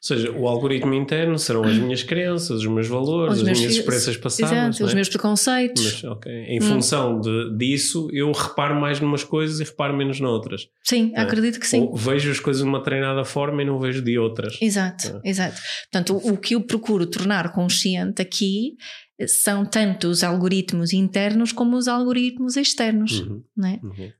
[0.00, 3.74] Seja, o algoritmo interno serão as minhas crenças, os meus valores, Os as meus minhas
[3.74, 4.52] experiências passadas.
[4.52, 4.94] Exato, não os é?
[4.94, 5.84] meus preconceitos.
[5.84, 10.68] Mas, ok, Em função de, disso, eu reparo mais numas coisas e reparo menos noutras.
[10.84, 11.20] sim, é?
[11.20, 11.80] acredito que sim.
[11.82, 14.56] Ou vejo as coisas de uma treinada forma e não vejo de outras.
[14.60, 15.60] Exato, exato.
[15.90, 18.76] Portanto, o, o que eu procuro tornar consciente aqui
[19.18, 23.42] eh, são tanto os algoritmos internos como os algoritmos externos, Uhum.
[23.56, 23.80] não é?
[23.82, 24.12] Uhum.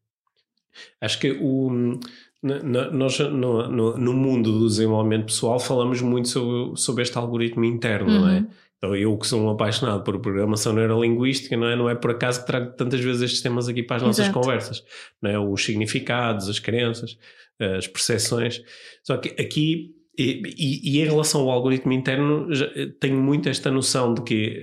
[1.00, 1.98] Acho que o,
[2.42, 7.64] na- nós no, no, no mundo do desenvolvimento pessoal falamos muito sobre, sobre este algoritmo
[7.64, 8.38] interno, não é?
[8.38, 8.46] Uhum.
[8.78, 11.74] Então eu que sou um apaixonado por programação neurolinguística, não é?
[11.74, 14.38] Não é por acaso que trago tantas vezes estes temas aqui para as nossas Exato.
[14.40, 14.84] conversas,
[15.20, 15.38] não é?
[15.38, 17.18] Os significados, as crenças,
[17.76, 18.62] as percepções.
[19.02, 24.14] Só que aqui e, e- em relação ao algoritmo interno, eh, tenho muito esta noção
[24.14, 24.62] de que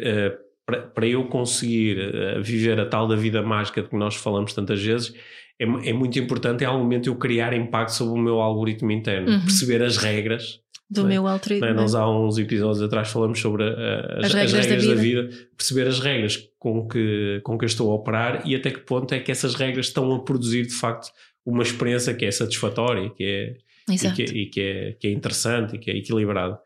[0.65, 4.53] para, para eu conseguir eh, viver a tal da vida mágica de que nós falamos
[4.53, 5.13] tantas vezes,
[5.59, 9.29] é, é muito importante em algum momento eu criar impacto sobre o meu algoritmo interno,
[9.31, 9.41] Uhum.
[9.41, 10.59] perceber as regras.
[10.89, 11.13] Do Não é?
[11.13, 11.65] meu algoritmo.
[11.65, 11.73] não é?
[11.73, 15.01] Nós há uns episódios atrás falamos sobre a- as, As as regras regras, da da,
[15.01, 15.29] vida.
[15.57, 19.11] perceber as regras com que, com que eu estou a operar e até que ponto
[19.13, 21.07] é que essas regras estão a produzir de facto
[21.45, 23.55] uma experiência que é satisfatória, que é,
[23.93, 26.57] e que, e que é, que é interessante e que é equilibrado.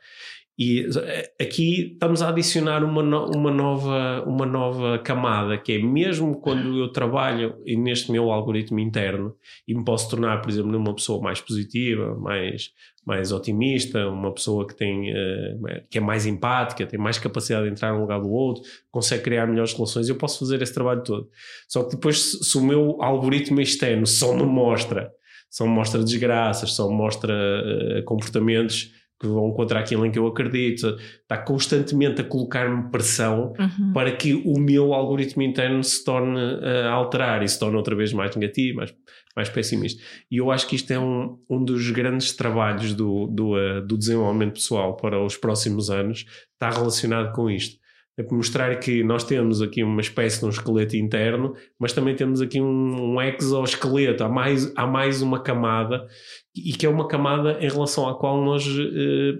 [0.61, 5.79] E eh, aqui estamos a adicionar uma, no- uma, nova, uma nova camada, que é
[5.81, 9.33] mesmo quando eu trabalho neste meu algoritmo interno
[9.65, 12.71] e me posso tornar, por exemplo, numa pessoa mais positiva, mais,
[13.07, 17.71] mais otimista, uma pessoa que, tem, eh, que é mais empática, tem mais capacidade de
[17.71, 21.29] entrar no lugar do outro, consegue criar melhores relações, eu posso fazer esse trabalho todo.
[21.69, 25.09] Só que depois, se, se o meu algoritmo externo só me mostra
[25.51, 30.17] só me mostra desgraças, só me mostra eh, comportamentos que vão contra aquilo em que
[30.17, 33.93] eu acredito, está constantemente a colocar-me pressão Uhum.
[33.93, 37.95] para que o meu algoritmo interno se torne eh, a alterar e se torne outra
[37.95, 38.93] vez mais negativo, mais,
[39.35, 40.01] mais pessimista.
[40.31, 43.97] E eu acho que isto é um, um dos grandes trabalhos do, do, eh, do
[43.97, 47.77] desenvolvimento pessoal para os próximos anos, está relacionado com isto.
[48.19, 52.41] É mostrar que nós temos aqui uma espécie de um esqueleto interno, mas também temos
[52.41, 56.05] aqui um, um exoesqueleto, há mais, há mais uma camada,
[56.53, 59.39] e que é uma camada em relação à qual nós, eh,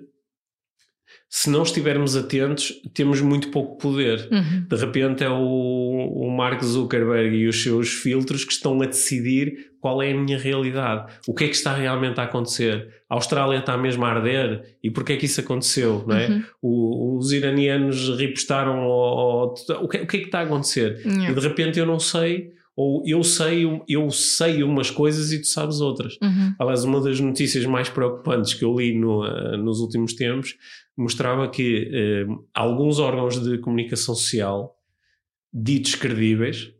[1.32, 4.28] se não estivermos atentos, temos muito pouco poder.
[4.32, 4.66] Uhum.
[4.68, 5.36] De repente é o,
[6.26, 10.38] o Mark Zuckerberg e os seus filtros que estão a decidir qual é a minha
[10.40, 11.14] realidade.
[11.28, 12.88] O que é que está realmente a acontecer?
[13.08, 16.04] A Austrália está mesmo a arder e porquê é que isso aconteceu?
[16.08, 16.28] Não é?
[16.30, 16.44] Uhum.
[16.64, 21.00] O- os iranianos ripostaram ao, ao- o, que, o que é que está a acontecer?
[21.06, 21.30] Yeah.
[21.30, 25.48] E de repente eu não sei, ou eu sei, eu sei umas coisas e tu
[25.48, 26.14] sabes outras.
[26.24, 26.56] Uhum.
[26.58, 30.56] Aliás, uma das notícias mais preocupantes que eu li no, eh, nos últimos tempos
[30.98, 34.78] mostrava que eh, alguns órgãos de comunicação social,
[35.54, 36.72] ditos credíveis,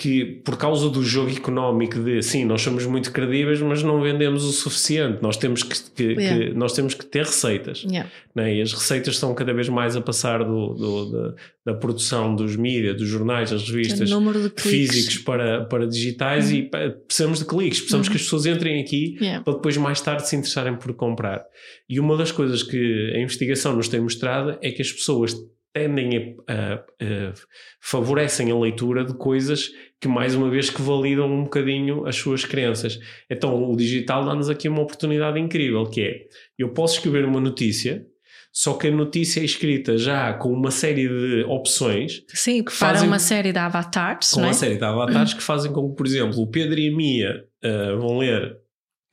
[0.00, 4.44] que por causa do jogo económico de sim, nós somos muito credíveis, mas não vendemos
[4.44, 6.54] o suficiente, nós temos que, que- que- Yeah.
[6.54, 7.82] nós temos que ter receitas.
[7.82, 8.10] Yeah.
[8.34, 8.54] né?
[8.56, 11.34] E as receitas estão cada vez mais a passar do, do- da,
[11.66, 14.08] da produção dos mídias, dos jornais, das revistas,
[14.56, 18.12] físicos para, para digitais e pa- precisamos de cliques, precisamos Uhum.
[18.12, 19.44] que as pessoas entrem aqui Yeah.
[19.44, 21.44] para depois mais tarde se interessarem por comprar.
[21.88, 25.34] E uma das coisas que a investigação nos tem mostrado é que as pessoas
[25.72, 27.32] tendem a, a- a-
[27.80, 32.44] favorecem a leitura de coisas que mais uma vez que validam um bocadinho as suas
[32.44, 32.98] crenças.
[33.30, 36.14] Então o digital dá-nos aqui uma oportunidade incrível que é,
[36.58, 38.06] eu posso escrever uma notícia
[38.52, 42.94] só que a notícia é escrita já com uma série de opções Sim, que para
[42.94, 44.44] fazem- uma série de avatares, com é?
[44.46, 47.44] uma série de avatares que fazem com que, por exemplo, o Pedro e a Mia
[47.62, 48.56] ah, vão ler,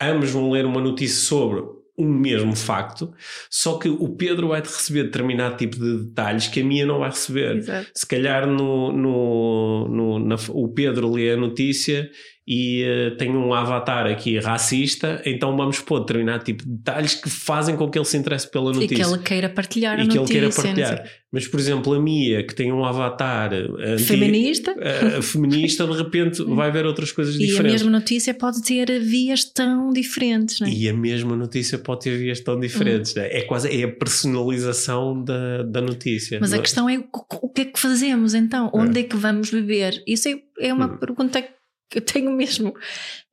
[0.02, 1.62] ambos vão ler uma notícia sobre
[1.98, 3.12] um mesmo facto,
[3.50, 7.10] só que o Pedro vai receber determinado tipo de detalhes que a Mia não vai
[7.10, 7.58] receber.
[7.58, 7.90] Exato.
[7.96, 12.10] Se calhar no, no, no- na- o Pedro lê a notícia
[12.48, 17.30] e eh, tem um avatar aqui racista, então vamos pôr determinado tipo de detalhes que
[17.30, 20.08] fazem com que ele se interesse pela E notícia que ele queira partilhar a e
[20.08, 20.40] que ele notícia.
[20.40, 21.10] queira partilhar.
[21.30, 24.74] Mas, por exemplo, a Mia, que tem um avatar eh, anti- Feminista.
[24.80, 27.74] eh, feminista, de repente vai ver outras coisas E a diferentes.
[27.74, 30.72] mesma notícia pode ter vias tão diferentes, não é?
[30.72, 33.14] E a mesma notícia pode ter vias tão diferentes.
[33.14, 33.28] né?
[33.30, 36.38] É quase é a personalização da, da notícia.
[36.40, 36.60] Mas a é?
[36.62, 37.06] questão é o-
[37.42, 38.70] o que é que fazemos então?
[38.74, 40.02] Onde é que vamos beber?
[40.08, 40.98] Isso é, é uma Hum.
[40.98, 41.50] pergunta que
[41.96, 42.74] eu tenho mesmo.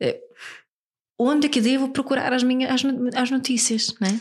[0.01, 0.21] Eh,
[1.17, 4.21] Onde é que devo procurar as minhas as no- as notícias, não é?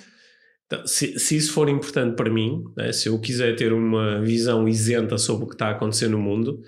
[0.68, 4.68] Então, se, se isso for importante para mim, né, se eu quiser ter uma visão
[4.68, 6.62] isenta sobre o que está a acontecer no mundo,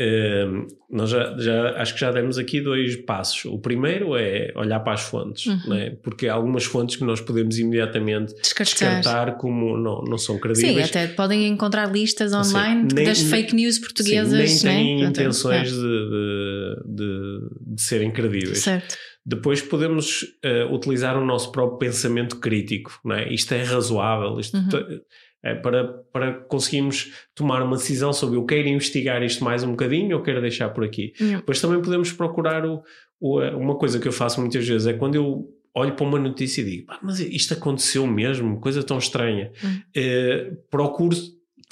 [0.00, 3.44] Uh, nós já, já, acho que já demos aqui dois passos.
[3.44, 5.68] O primeiro é olhar para as fontes, uhum.
[5.68, 5.96] né?
[6.02, 10.88] porque há algumas fontes que nós podemos imediatamente descartar, descartar como não, não são credíveis.
[10.88, 14.50] Sim, até podem encontrar listas online nem, das fake news portuguesas.
[14.50, 15.08] Sim, nem têm né?
[15.10, 15.74] intenções é.
[15.74, 18.58] de, de, de, serem credíveis.
[18.58, 18.96] Certo.
[19.24, 23.00] Depois podemos uh, utilizar o nosso próprio pensamento crítico.
[23.04, 23.32] Né?
[23.32, 25.00] Isto é razoável, isto uhum
[25.44, 30.16] é, para, para conseguirmos tomar uma decisão sobre eu quero investigar isto mais um bocadinho
[30.16, 31.12] ou quero deixar por aqui.
[31.20, 31.36] Uhum.
[31.36, 32.82] Depois também podemos procurar o,
[33.20, 36.62] o, uma coisa que eu faço muitas vezes é quando eu olho para uma notícia
[36.62, 39.52] e digo, mas isto aconteceu mesmo, coisa tão estranha.
[39.62, 39.80] Uhum.
[39.94, 41.14] É, procuro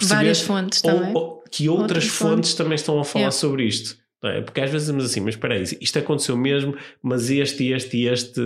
[0.03, 1.15] várias fontes ou, também.
[1.51, 3.33] Que outras, outras fontes, fontes, também estão a falar yeah.
[3.33, 4.02] sobre isto.
[4.25, 4.41] É?
[4.41, 8.07] Porque às vezes dizemos assim, mas espera aí, isto aconteceu mesmo, mas este, este e
[8.07, 8.41] este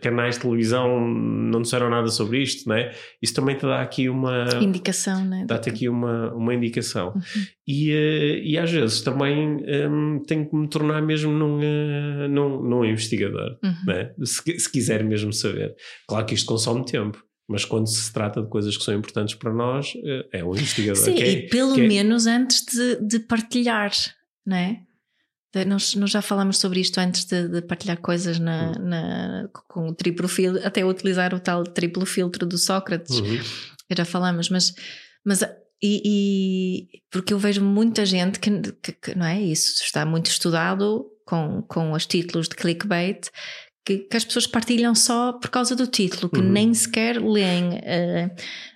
[0.00, 2.94] canais de televisão não disseram nada sobre isto, não é?
[3.20, 4.46] Isso também te dá aqui uma...
[4.60, 5.44] Indicação, né?
[5.46, 7.14] Dá-te aqui uma, uma indicação.
[7.14, 7.42] Uhum.
[7.66, 9.58] E, eh, e às vezes também
[9.90, 13.74] um, tenho que me tornar mesmo num, uh, num, num investigador, uhum.
[13.86, 14.12] né?
[14.22, 15.74] se, se quiser mesmo saber.
[16.06, 17.22] Claro que isto consome tempo.
[17.50, 21.02] Mas quando se trata de coisas que são importantes para nós, eh, é um investigador.
[21.02, 22.30] Sim, é, e pelo é menos é...
[22.30, 23.90] antes de, de partilhar,
[24.46, 24.82] não é?
[25.66, 28.84] Nós, nós, já falamos sobre isto antes de, de partilhar coisas na, uhum.
[28.86, 33.18] na, com o triplo filtro, até utilizar o tal triplo filtro do Sócrates.
[33.18, 33.40] Uhum.
[33.96, 34.74] Já falamos, mas,
[35.24, 35.42] mas
[35.82, 38.50] e, e, porque eu vejo muita gente que,
[38.82, 43.28] que, que, não é isso, está muito estudado com, com os títulos de clickbait.
[43.86, 46.52] Que, que as pessoas partilham só por causa do título, que uhum.
[46.52, 48.26] nem sequer leem uh,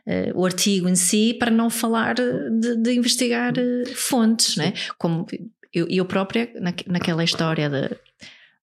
[0.06, 4.72] uh, o artigo em si para não falar de, de investigar uh, fontes, né?
[4.96, 5.26] como
[5.72, 7.88] eu, eu própria, na, naquela história de,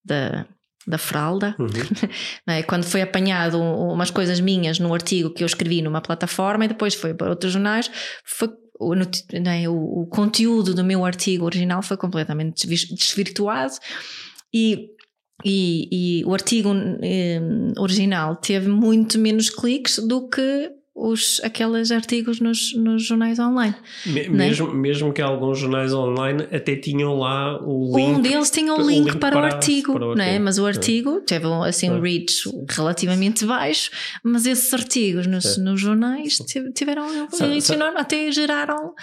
[0.06, 0.46] de
[0.88, 1.68] da fralda, uhum.
[2.48, 2.64] é?
[2.64, 6.96] quando foi apanhado umas coisas minhas no artigo que eu escrevi numa plataforma e depois
[6.96, 7.92] foi para outros jornais,
[8.26, 8.50] foi,
[8.80, 9.70] o, é?
[9.70, 13.74] o, o, conteúdo do meu artigo original foi completamente desvirtuado
[14.54, 14.90] e,
[15.46, 16.70] e, e o artigo
[17.04, 17.40] eh,
[17.78, 23.76] original teve muito menos cliques do que os, aqueles artigos nos, nos jornais online.
[24.06, 24.30] Me, é?
[24.30, 28.08] mesmo, mesmo que alguns jornais online até tinham lá o link.
[28.08, 30.18] Um deles tinha um link, link para, para, o artigo, para o artigo.
[30.18, 30.40] Não é?
[30.40, 31.20] mas o artigo é.
[31.22, 33.92] teve assim um reach relativamente baixo,
[34.24, 35.62] mas esses artigos nos, é.
[35.62, 36.38] nos jornais
[36.74, 38.94] tiveram um reach enorme, até geraram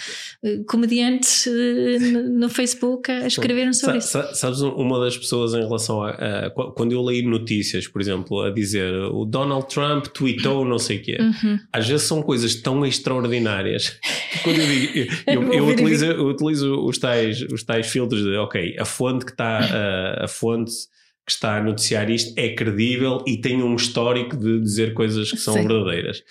[0.43, 4.35] uh, comediantes uh, no Facebook a escreverem sobre Sa isso.
[4.35, 8.51] Sabes, uma das pessoas em relação a, a, Quando eu leio notícias, por exemplo, a
[8.51, 11.19] dizer o Donald Trump tweetou não sei o quê.
[11.21, 13.99] Uhum às vezes são coisas tão extraordinárias.
[14.43, 18.37] Quando eu digo, eu, eu, eu, utilizo, eu utilizo os tais, os tais filtros de,
[18.37, 20.73] ok, a fonte que está, a, a fonte
[21.27, 25.39] que está a noticiar isto é credível e tem um histórico de dizer coisas que
[25.39, 25.67] são Sim.
[25.67, 26.23] verdadeiras.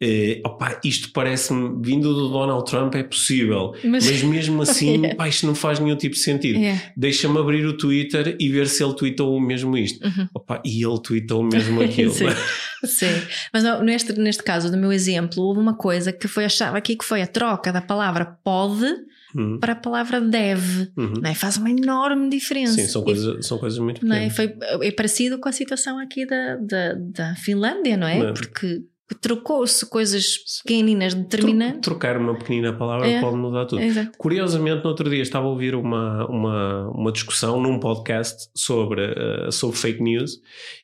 [0.00, 5.16] Uh, opa, isto parece-me, vindo do Donald Trump, é possível, mas, mas mesmo assim, yeah.
[5.16, 6.56] pá, isto não faz nenhum tipo de sentido.
[6.56, 6.80] Yeah.
[6.96, 10.06] Deixa-me abrir o Twitter e ver se ele tweetou mesmo isto.
[10.06, 10.28] Uhum.
[10.34, 12.12] Opa, e ele tweetou mesmo aquilo.
[12.12, 12.26] Sim.
[12.84, 13.22] Sim.
[13.52, 16.94] Mas não, neste, neste caso do meu exemplo, houve uma coisa que foi achava aqui
[16.94, 18.86] que foi a troca da palavra pode
[19.34, 19.58] uhum.
[19.58, 20.90] para a palavra deve.
[20.96, 21.14] Uhum.
[21.20, 21.34] Não é?
[21.34, 22.74] Faz uma enorme diferença.
[22.74, 24.18] Sim, são coisas, são coisas muito pequenas.
[24.18, 24.30] Não é?
[24.30, 24.54] Foi,
[24.86, 28.18] é parecido com a situação aqui da, da, da Finlândia, não é?
[28.18, 28.32] Não é?
[28.32, 28.84] Porque
[29.14, 31.80] trocou-se coisas pequeninas determinantes.
[31.80, 33.80] Trocar uma pequenina palavra é, pode mudar tudo.
[33.80, 39.02] É Curiosamente, no outro dia estava a ouvir uma, uma, uma discussão num podcast sobre,
[39.02, 40.40] uh, sobre fake news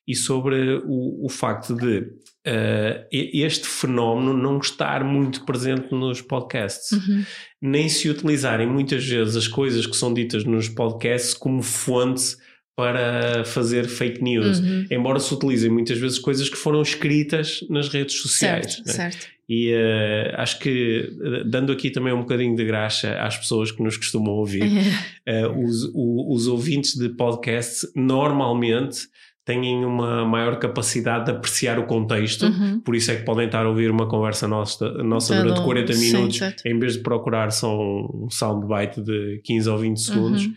[0.07, 6.93] e sobre o, o facto de uh, este fenómeno não estar muito presente nos podcasts.
[6.93, 7.25] Uhum.
[7.61, 12.37] Nem se utilizarem muitas vezes as coisas que são ditas nos podcasts como fonte
[12.77, 14.87] para fazer fake news, uhum.
[14.91, 18.75] embora se utilizem muitas vezes coisas que foram escritas nas redes sociais.
[18.75, 18.93] Certo, né?
[18.93, 19.35] certo.
[19.49, 23.83] E uh, acho que, eh, dando aqui também um bocadinho de graxa às pessoas que
[23.83, 29.01] nos costumam ouvir, uh, os, o, os ouvintes de podcast normalmente
[29.45, 32.81] têm uma maior capacidade de apreciar o contexto, uhum.
[32.81, 36.39] por isso é que podem estar a ouvir uma conversa nossa, nossa durante 40 minutos,
[36.39, 40.47] sim, em vez de procurar só um soundbite de 15 ou 20 segundos.
[40.47, 40.55] Uhum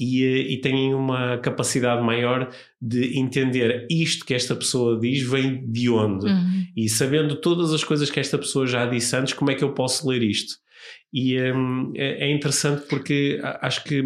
[0.00, 5.70] e, eh, e têm uma capacidade maior de entender isto que esta pessoa diz vem
[5.70, 6.26] de onde.
[6.26, 6.64] Uhum.
[6.74, 9.74] E sabendo todas as coisas que esta pessoa já disse antes, como é que eu
[9.74, 10.54] posso ler isto?
[11.12, 14.02] E um, é, é interessante porque acho que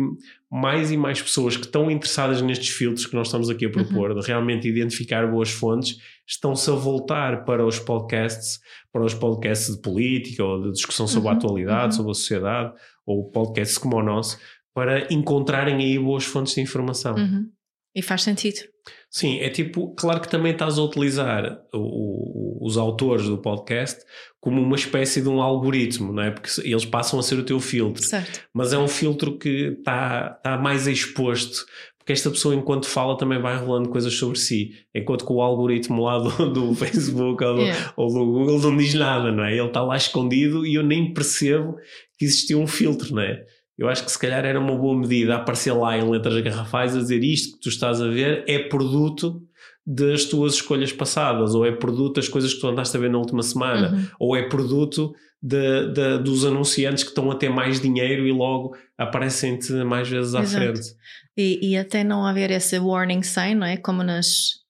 [0.50, 4.10] mais e mais pessoas que estão interessadas nestes filtros que nós estamos aqui a propor,
[4.10, 4.20] uhum.
[4.20, 8.58] de realmente identificar boas fontes, estão-se a voltar para os podcasts,
[8.92, 11.34] para os podcasts de política ou de discussão sobre uhum.
[11.34, 11.92] a atualidade, uhum.
[11.92, 12.72] sobre a sociedade,
[13.06, 14.38] ou podcasts como o nosso,
[14.74, 17.14] para encontrarem aí boas fontes de informação.
[17.14, 17.48] Uhum.
[17.94, 18.60] E faz sentido.
[19.08, 24.04] Sim, é tipo, claro que também estás a utilizar o, o, os autores do podcast
[24.40, 26.30] como uma espécie de um algoritmo, não é?
[26.32, 28.02] Porque eles passam a ser o teu filtro.
[28.02, 28.42] Certo.
[28.52, 31.64] Mas é um filtro que está tá mais exposto,
[31.96, 34.72] porque esta pessoa, enquanto fala, também vai rolando coisas sobre si.
[34.94, 37.94] Enquanto que o algoritmo lá do, do Facebook ou do, Yeah.
[37.96, 39.56] ou do Google não diz nada, não é?
[39.56, 41.76] Ele está lá escondido e eu nem percebo
[42.18, 43.46] que existia um filtro, não é?
[43.78, 47.00] Eu acho que se calhar era uma boa medida aparecer lá em letras garrafais a
[47.00, 49.42] dizer isto que tu estás a ver é produto
[49.86, 53.18] das tuas escolhas passadas, ou é produto das coisas que tu andaste a ver na
[53.18, 54.06] última semana, Uhum.
[54.18, 58.74] ou é produto de- de- dos anunciantes que estão a ter mais dinheiro e logo
[58.96, 60.64] aparecem-te mais vezes à Exato.
[60.64, 60.94] frente.
[61.36, 63.76] E, e até não haver esse warning sign, não é?
[63.76, 64.60] Como nas,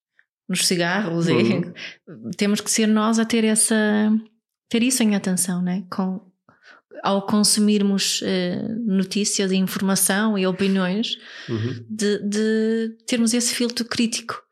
[0.49, 1.29] nos cigarros.
[1.29, 1.41] Uhum.
[1.41, 1.73] E,
[2.37, 4.11] temos que ser nós a ter essa
[4.69, 5.85] ter isso em atenção, não é?
[5.95, 6.21] Com,
[7.03, 11.17] ao consumirmos eh, notícias e informação e opiniões,
[11.49, 11.85] Uhum.
[11.89, 14.43] de, de termos esse filtro crítico.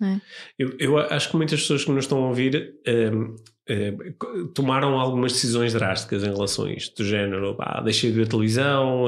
[0.00, 0.20] É.
[0.58, 3.34] Eu, eu acho que muitas pessoas que nos estão a ouvir ehm,
[3.68, 3.92] eh,
[4.54, 9.06] tomaram algumas decisões drásticas em relação a isto, do género, pá, deixei de ver televisão,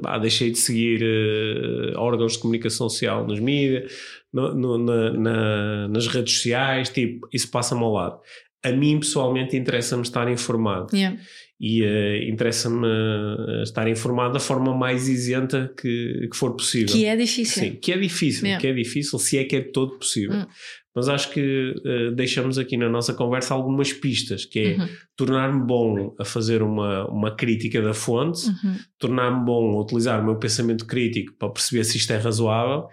[0.00, 3.92] pá, deixei de seguir eh, órgãos de comunicação social nos mídias,
[4.32, 8.20] no- no- na- na- nas redes sociais, tipo, isso passa-me ao lado.
[8.64, 11.18] A mim, pessoalmente, interessa-me estar informado Yeah.
[11.58, 16.94] E eh, interessa-me eh, estar informado da forma mais isenta que, que for possível.
[16.94, 17.62] Que é difícil.
[17.62, 20.36] Sim, que é difícil, que é difícil, se é que é todo possível.
[20.36, 20.46] Hum.
[20.94, 25.66] Mas acho que eh, deixamos aqui na nossa conversa algumas pistas, que é Uhum, tornar-me
[25.66, 28.76] bom a fazer uma, uma crítica da fonte, uhum.
[28.98, 32.88] tornar-me bom a utilizar o meu pensamento crítico para perceber se isto é razoável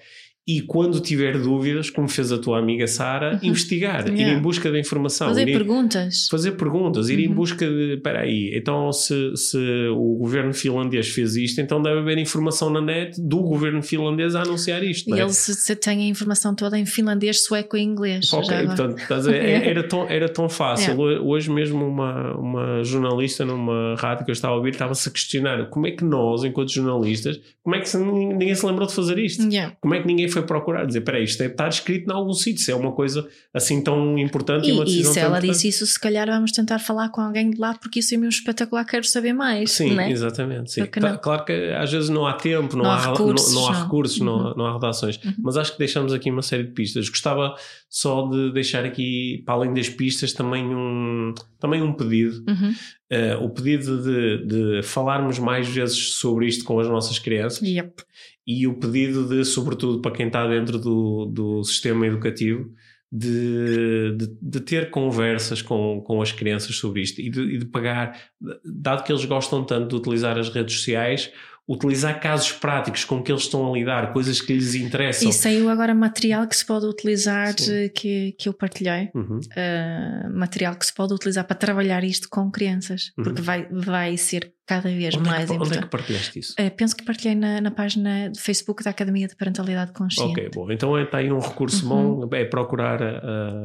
[0.45, 3.49] e quando tiver dúvidas, como fez a tua amiga Sara, Uhum.
[3.49, 4.37] investigar, ir Yeah.
[4.37, 5.27] em busca da informação.
[5.29, 6.27] Fazer ir em- perguntas.
[6.29, 7.33] fazer perguntas, ir em Uhum.
[7.33, 7.93] busca de.
[7.93, 9.57] Espera aí, então se, se
[9.95, 14.41] o governo finlandês fez isto, então deve haver informação na net do governo finlandês a
[14.41, 15.09] anunciar isto.
[15.09, 15.21] E é?
[15.21, 18.31] eles se- se têm a informação toda em finlandês, sueco e inglês.
[18.33, 18.95] Ok, portanto?
[19.33, 20.93] É- era, tão, era tão fácil.
[20.99, 21.23] Yeah.
[21.23, 25.67] Hoje mesmo uma, uma jornalista numa rádio que eu estava a ouvir estava-se a questionar
[25.69, 29.17] como é que nós, enquanto jornalistas, como é que se- ninguém se lembrou de fazer
[29.19, 29.43] isto?
[29.49, 29.73] Yeah.
[29.79, 30.85] Como é que ninguém foi procurar?
[30.85, 34.17] Dizer, espera isto deve estar escrito em algum sítio, se é uma coisa assim tão
[34.17, 37.09] importante e, uma E, e decisão se ela disse isso, se calhar vamos tentar falar
[37.09, 39.71] com alguém de lá, porque isso é mesmo espetacular, quero saber mais.
[39.71, 40.11] Sim, né?
[40.11, 40.71] exatamente.
[40.71, 40.85] Sim.
[40.85, 41.17] Tá- não?
[41.17, 43.83] claro que às vezes não há tempo, não, Não há há, recursos, não, não há,
[43.83, 44.53] recursos Uhum.
[44.57, 45.19] não há redações.
[45.23, 45.33] Uhum.
[45.39, 47.07] Mas acho que deixamos aqui uma série de pistas.
[47.09, 47.55] Gostava
[47.89, 52.43] só de deixar aqui, para além das pistas, também um, também um pedido.
[52.47, 52.73] Uhum.
[53.09, 54.45] Eh, o pedido de,
[54.79, 58.03] de falarmos mais vezes sobre isto com as nossas crianças Yep.
[58.45, 62.69] E o pedido de, sobretudo para quem está dentro do, do sistema educativo,
[63.11, 67.65] de, de, de ter conversas com, com as crianças sobre isto e de, e de
[67.65, 68.17] pagar,
[68.65, 71.31] dado que eles gostam tanto de utilizar as redes sociais,
[71.67, 75.29] utilizar casos práticos com que eles estão a lidar, coisas que lhes interessam.
[75.29, 77.71] E saiu agora material que se pode utilizar, Sim.
[77.85, 79.09] eh, que, que eu partilhei.
[79.15, 79.39] Uhum.
[79.55, 83.23] eh, material que se pode utilizar para trabalhar isto com crianças, Uhum.
[83.23, 85.83] porque vai, vai ser cada vez Onde, é mais que, onde é importante.
[85.83, 86.53] que partilhaste isso?
[86.57, 90.31] Eh, penso que partilhei na, na página do Facebook da Academia de Parentalidade Consciente.
[90.31, 92.27] Ok, bom, então está aí um recurso Uhum.
[92.27, 93.09] bom, é procurar a,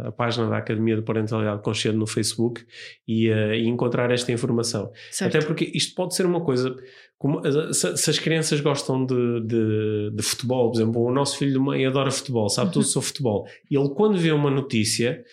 [0.04, 2.64] a- a página da Academia de Parentalidade Consciente no Facebook
[3.06, 4.90] e, eh, e encontrar esta informação.
[5.10, 5.36] Certo.
[5.36, 6.74] Até porque isto pode ser uma coisa.
[7.16, 7.42] Como,
[7.74, 11.64] se, se as crianças gostam de, de, de futebol, por exemplo, o nosso filho do
[11.64, 12.88] meio adora futebol, sabe tudo Uhum.
[12.88, 13.46] sobre futebol.
[13.70, 15.24] Ele, quando vê uma notícia,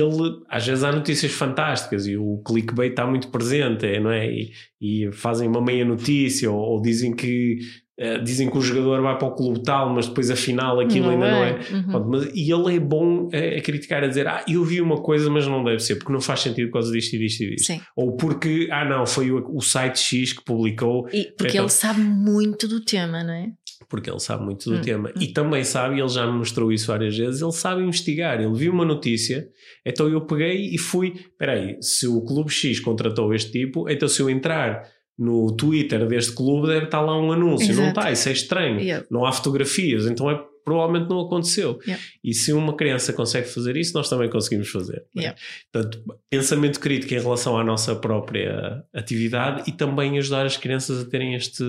[0.00, 4.26] ele às vezes há notícias fantásticas e o clickbait está muito presente, é, não é?
[4.30, 7.58] E, e fazem uma meia notícia ou, ou dizem que.
[7.96, 11.30] eh, dizem que o jogador vai para o clube tal, mas depois afinal aquilo ainda
[11.30, 11.52] não é.
[11.72, 11.82] Uhum.
[11.84, 15.00] Pronto, mas- e ele é bom a, a criticar, a dizer: Ah, eu vi uma
[15.00, 17.50] coisa, mas não deve ser, porque não faz sentido por causa disto e disto e
[17.50, 17.66] disto.
[17.66, 17.80] Sim.
[17.96, 21.70] Ou porque, ah, não, foi o, o site X que publicou, E, porque Então- ele
[21.70, 23.52] sabe muito do tema, não é?
[23.88, 25.10] Porque ele sabe muito do Hum, tema.
[25.10, 25.20] hum.
[25.20, 28.40] E também sabe, ele já me mostrou isso várias vezes, ele sabe investigar.
[28.40, 29.48] Ele viu uma notícia,
[29.84, 34.08] então eu peguei e fui: espera aí, se o Clube X contratou este tipo, então
[34.08, 37.68] se eu entrar no Twitter deste clube, deve estar lá um anúncio.
[37.74, 37.98] Não Exato.
[38.00, 38.80] está, isso é estranho.
[38.80, 39.06] Yeah.
[39.10, 40.42] Não há fotografias, então é.
[40.64, 41.78] Provavelmente não aconteceu.
[41.86, 42.02] Yeah.
[42.24, 45.04] E se uma criança consegue fazer isso, nós também conseguimos fazer.
[45.14, 45.26] não é?
[45.26, 45.40] Yeah.
[45.70, 51.10] Portanto, pensamento crítico em relação à nossa própria atividade e também ajudar as crianças a
[51.10, 51.62] terem este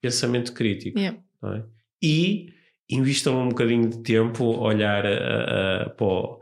[0.00, 0.96] pensamento crítico.
[1.00, 1.18] Yeah.
[1.42, 1.64] Não é?
[2.02, 2.48] E
[2.90, 6.38] invistam um bocadinho de tempo a olhar a- a- para,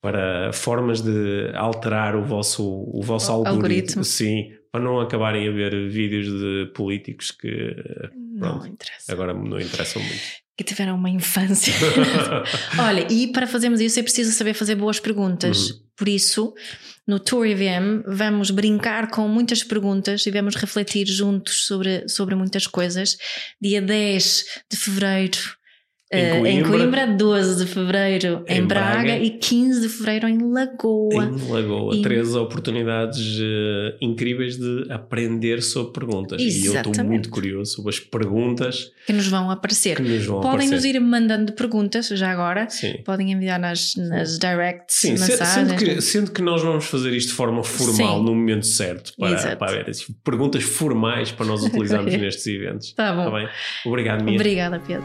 [0.00, 3.56] para formas de alterar o vosso, o vosso O algoritmo.
[3.64, 4.04] algoritmo.
[4.04, 7.76] Sim, para não acabarem a ver vídeos de políticos que
[8.14, 8.66] Não Pronto.
[8.68, 9.12] interessa.
[9.12, 10.41] agora não interessam muito.
[10.62, 11.74] Que tiveram uma infância.
[12.78, 15.70] Olha, e para fazermos isso é preciso saber fazer boas perguntas.
[15.70, 15.76] Uhum.
[15.96, 16.54] Por isso,
[17.04, 22.64] no Tour IVM, vamos brincar com muitas perguntas e vamos refletir juntos sobre, sobre muitas
[22.64, 23.16] coisas.
[23.60, 25.38] Dia 10 de fevereiro
[26.12, 30.28] em, Coimbra, em Coimbra, 12 de fevereiro em, em Braga, Braga, e 15 de fevereiro
[30.28, 31.24] em Lagoa.
[31.24, 31.96] Em Lagoa.
[31.96, 32.02] E...
[32.02, 36.40] Três oportunidades uh, incríveis de aprender sobre perguntas.
[36.40, 36.64] Exatamente.
[36.64, 40.00] E eu estou muito curioso sobre as perguntas que nos vão aparecer.
[40.00, 40.74] Nos vão Podem aparecer.
[40.74, 42.68] nos ir mandando perguntas já agora.
[42.68, 42.98] Sim.
[43.04, 45.16] Podem enviar nas, nas directs, Sim.
[45.16, 48.24] Sendo que, sendo que nós vamos fazer isto de forma formal Sim.
[48.24, 52.92] no momento certo para, para assim, perguntas formais para nós utilizarmos nestes eventos.
[52.92, 53.24] Tá bom.
[53.24, 53.48] Tá bem?
[53.86, 54.34] Obrigado, Mia.
[54.34, 55.04] Obrigada, Pedro.